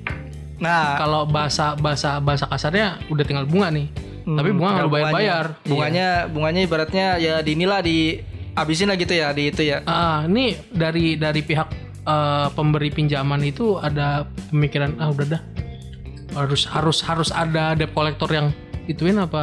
Nah, 0.60 0.98
Kalau 1.00 1.24
bahasa 1.24 1.78
bahasa 1.78 2.20
bahasa 2.20 2.44
kasarnya 2.50 3.00
udah 3.08 3.24
tinggal 3.24 3.46
bunga 3.46 3.70
nih. 3.70 3.86
Tapi 4.26 4.50
bunga 4.52 4.70
nggak 4.76 4.86
lu 4.86 4.92
bayar 4.92 5.12
bayar. 5.14 5.46
bunganya 5.64 6.08
bunganya 6.28 6.60
ibaratnya 6.66 7.06
ya 7.16 7.40
di 7.40 7.50
inilah 7.56 7.80
di 7.80 8.20
abisin 8.52 8.90
lah 8.92 8.98
gitu 8.98 9.14
ya 9.14 9.32
di 9.32 9.48
itu 9.48 9.62
ya. 9.64 9.80
Ah, 9.88 10.26
ini 10.28 10.58
dari 10.68 11.16
dari 11.16 11.40
pihak 11.40 11.68
eh, 12.04 12.48
pemberi 12.52 12.90
pinjaman 12.92 13.40
itu 13.46 13.80
ada 13.80 14.28
pemikiran 14.52 14.98
ah 15.00 15.08
udah 15.08 15.26
dah 15.38 15.42
harus 16.34 16.62
harus 16.70 16.98
harus 17.02 17.30
ada 17.34 17.74
debt 17.74 17.90
collector 17.90 18.30
yang 18.30 18.54
ituin 18.86 19.18
apa 19.18 19.42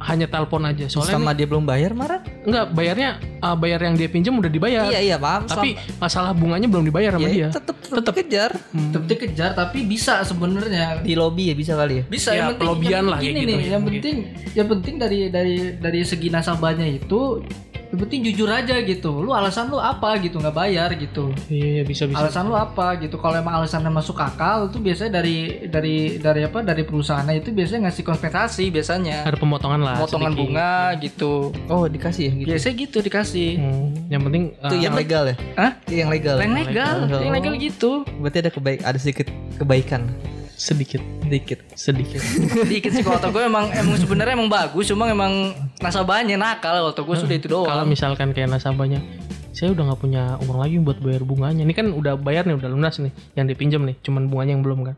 hanya 0.00 0.24
telepon 0.28 0.64
aja 0.64 0.88
soalnya 0.88 1.20
sama 1.20 1.36
dia 1.36 1.44
belum 1.44 1.68
bayar 1.68 1.92
marah? 1.92 2.24
Enggak 2.40 2.72
bayarnya 2.72 3.10
ah, 3.44 3.56
bayar 3.56 3.80
yang 3.84 3.94
dia 3.96 4.08
pinjam 4.08 4.36
udah 4.36 4.48
dibayar. 4.48 4.88
Iya 4.88 5.00
iya 5.00 5.16
paham. 5.20 5.44
tapi 5.48 5.76
masalah 6.00 6.32
bunganya 6.32 6.68
belum 6.68 6.84
dibayar 6.88 7.16
sama 7.16 7.28
dia. 7.28 7.48
tetap 7.52 7.76
tetap 7.80 8.14
kejar 8.14 8.50
Tetap 8.70 9.02
dikejar 9.08 9.50
tapi 9.56 9.78
bisa 9.84 10.22
sebenarnya. 10.24 11.02
Di 11.04 11.14
lobby 11.16 11.52
ya 11.52 11.54
bisa 11.56 11.72
kali 11.76 12.00
ya. 12.00 12.04
bisa 12.06 12.30
Ya, 12.32 12.36
yang 12.44 12.46
penting 12.54 12.68
pelobihan 12.68 13.02
yang 13.04 13.06
lah 13.10 13.18
gini 13.20 13.40
gitu. 13.42 13.48
nih 13.50 13.58
yang 13.68 13.82
penting 13.84 14.16
yang 14.54 14.68
penting 14.68 14.94
dari 14.96 15.20
dari 15.28 15.56
dari 15.76 16.00
segi 16.06 16.28
nasabahnya 16.30 16.86
itu 16.86 17.42
yang 17.90 18.06
penting 18.06 18.20
jujur 18.22 18.46
aja 18.46 18.78
gitu. 18.86 19.18
Lu 19.18 19.34
alasan 19.34 19.66
lu 19.66 19.82
apa 19.82 20.14
gitu 20.22 20.38
nggak 20.38 20.54
bayar 20.54 20.94
gitu. 20.94 21.34
Iya 21.50 21.82
bisa 21.82 22.06
bisa. 22.06 22.22
Alasan 22.22 22.46
lu 22.46 22.54
apa 22.54 22.94
gitu. 23.02 23.18
Kalau 23.18 23.34
emang 23.34 23.58
alasannya 23.58 23.90
masuk 23.90 24.14
akal 24.22 24.70
itu 24.70 24.78
biasanya 24.78 25.18
dari 25.18 25.66
dari 25.66 26.22
dari 26.22 26.46
apa 26.46 26.62
dari 26.62 26.86
perusahaannya 26.86 27.42
itu 27.42 27.50
biasanya 27.50 27.90
ngasih 27.90 28.04
kompensasi 28.06 28.70
biasanya. 28.70 29.26
Ada 29.26 29.34
pemotongan 29.34 29.82
lah 29.82 29.98
potongan 29.98 30.30
sedikit. 30.30 30.42
bunga 30.46 30.72
gitu. 31.02 31.32
Oh 31.66 31.90
dikasih 31.90 32.29
ya 32.29 32.29
gitu. 32.32 32.48
biasanya 32.48 32.74
gitu 32.78 32.98
dikasih 33.00 33.48
Hmm, 33.56 33.86
yang 34.06 34.22
penting 34.22 34.42
Itu 34.54 34.64
ah, 34.68 34.80
yang 34.80 34.94
legal 34.94 35.22
ya? 35.24 35.34
Hah? 35.54 35.72
Itu 35.80 35.94
yang 35.96 36.08
legal. 36.08 36.36
yang 36.36 36.54
legal 36.54 36.96
Oh. 37.06 37.20
yang 37.20 37.32
legal 37.32 37.54
gitu 37.54 37.90
Berarti 38.16 38.38
ada 38.38 38.50
kebaik 38.50 38.80
ada 38.82 38.96
sedikit 38.96 39.26
kebaikan. 39.56 40.02
sedikit 40.52 41.00
Sedikit. 41.24 41.58
sedikit 41.72 42.20
dikit 42.68 42.90
sih 42.92 43.00
kalau 43.00 43.16
gue 43.16 43.40
emang 43.42 43.72
emang 43.72 43.96
sebenarnya 43.96 44.36
emang 44.36 44.46
bagus 44.46 44.84
cuma 44.86 45.08
emang 45.08 45.52
nasabahnya 45.78 46.36
nakal 46.36 46.92
kalau 46.92 47.02
gue 47.02 47.16
sudah 47.16 47.32
itu 47.32 47.48
doang 47.48 47.64
kalau 47.64 47.84
misalkan 47.84 48.30
kayak 48.30 48.52
nasabahnya 48.52 49.00
saya 49.50 49.72
udah 49.72 49.88
nggak 49.88 50.00
punya 50.00 50.22
uang 50.38 50.58
lagi 50.58 50.76
buat 50.78 51.00
bayar 51.00 51.22
bunganya 51.22 51.64
ini 51.64 51.72
kan 51.72 51.88
udah 51.88 52.12
bayar 52.14 52.44
nih 52.44 52.54
udah 52.54 52.68
lunas 52.68 52.92
nih 52.96 53.08
yang 53.34 53.48
dipinjam 53.48 53.80
nih 53.82 53.96
cuman 54.00 54.28
bunganya 54.28 54.52
yang 54.52 54.60
belum 54.60 54.84
kan 54.84 54.96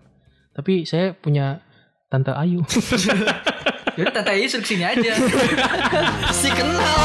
tapi 0.51 0.83
saya 0.83 1.15
punya 1.15 1.63
tante 2.09 2.35
Ayu 2.35 2.67
Jadi 3.97 4.09
Tante 4.09 4.33
suruh 4.49 4.65
sini 4.65 4.85
aja. 4.85 5.13
si 6.41 6.49
kenal. 6.49 7.05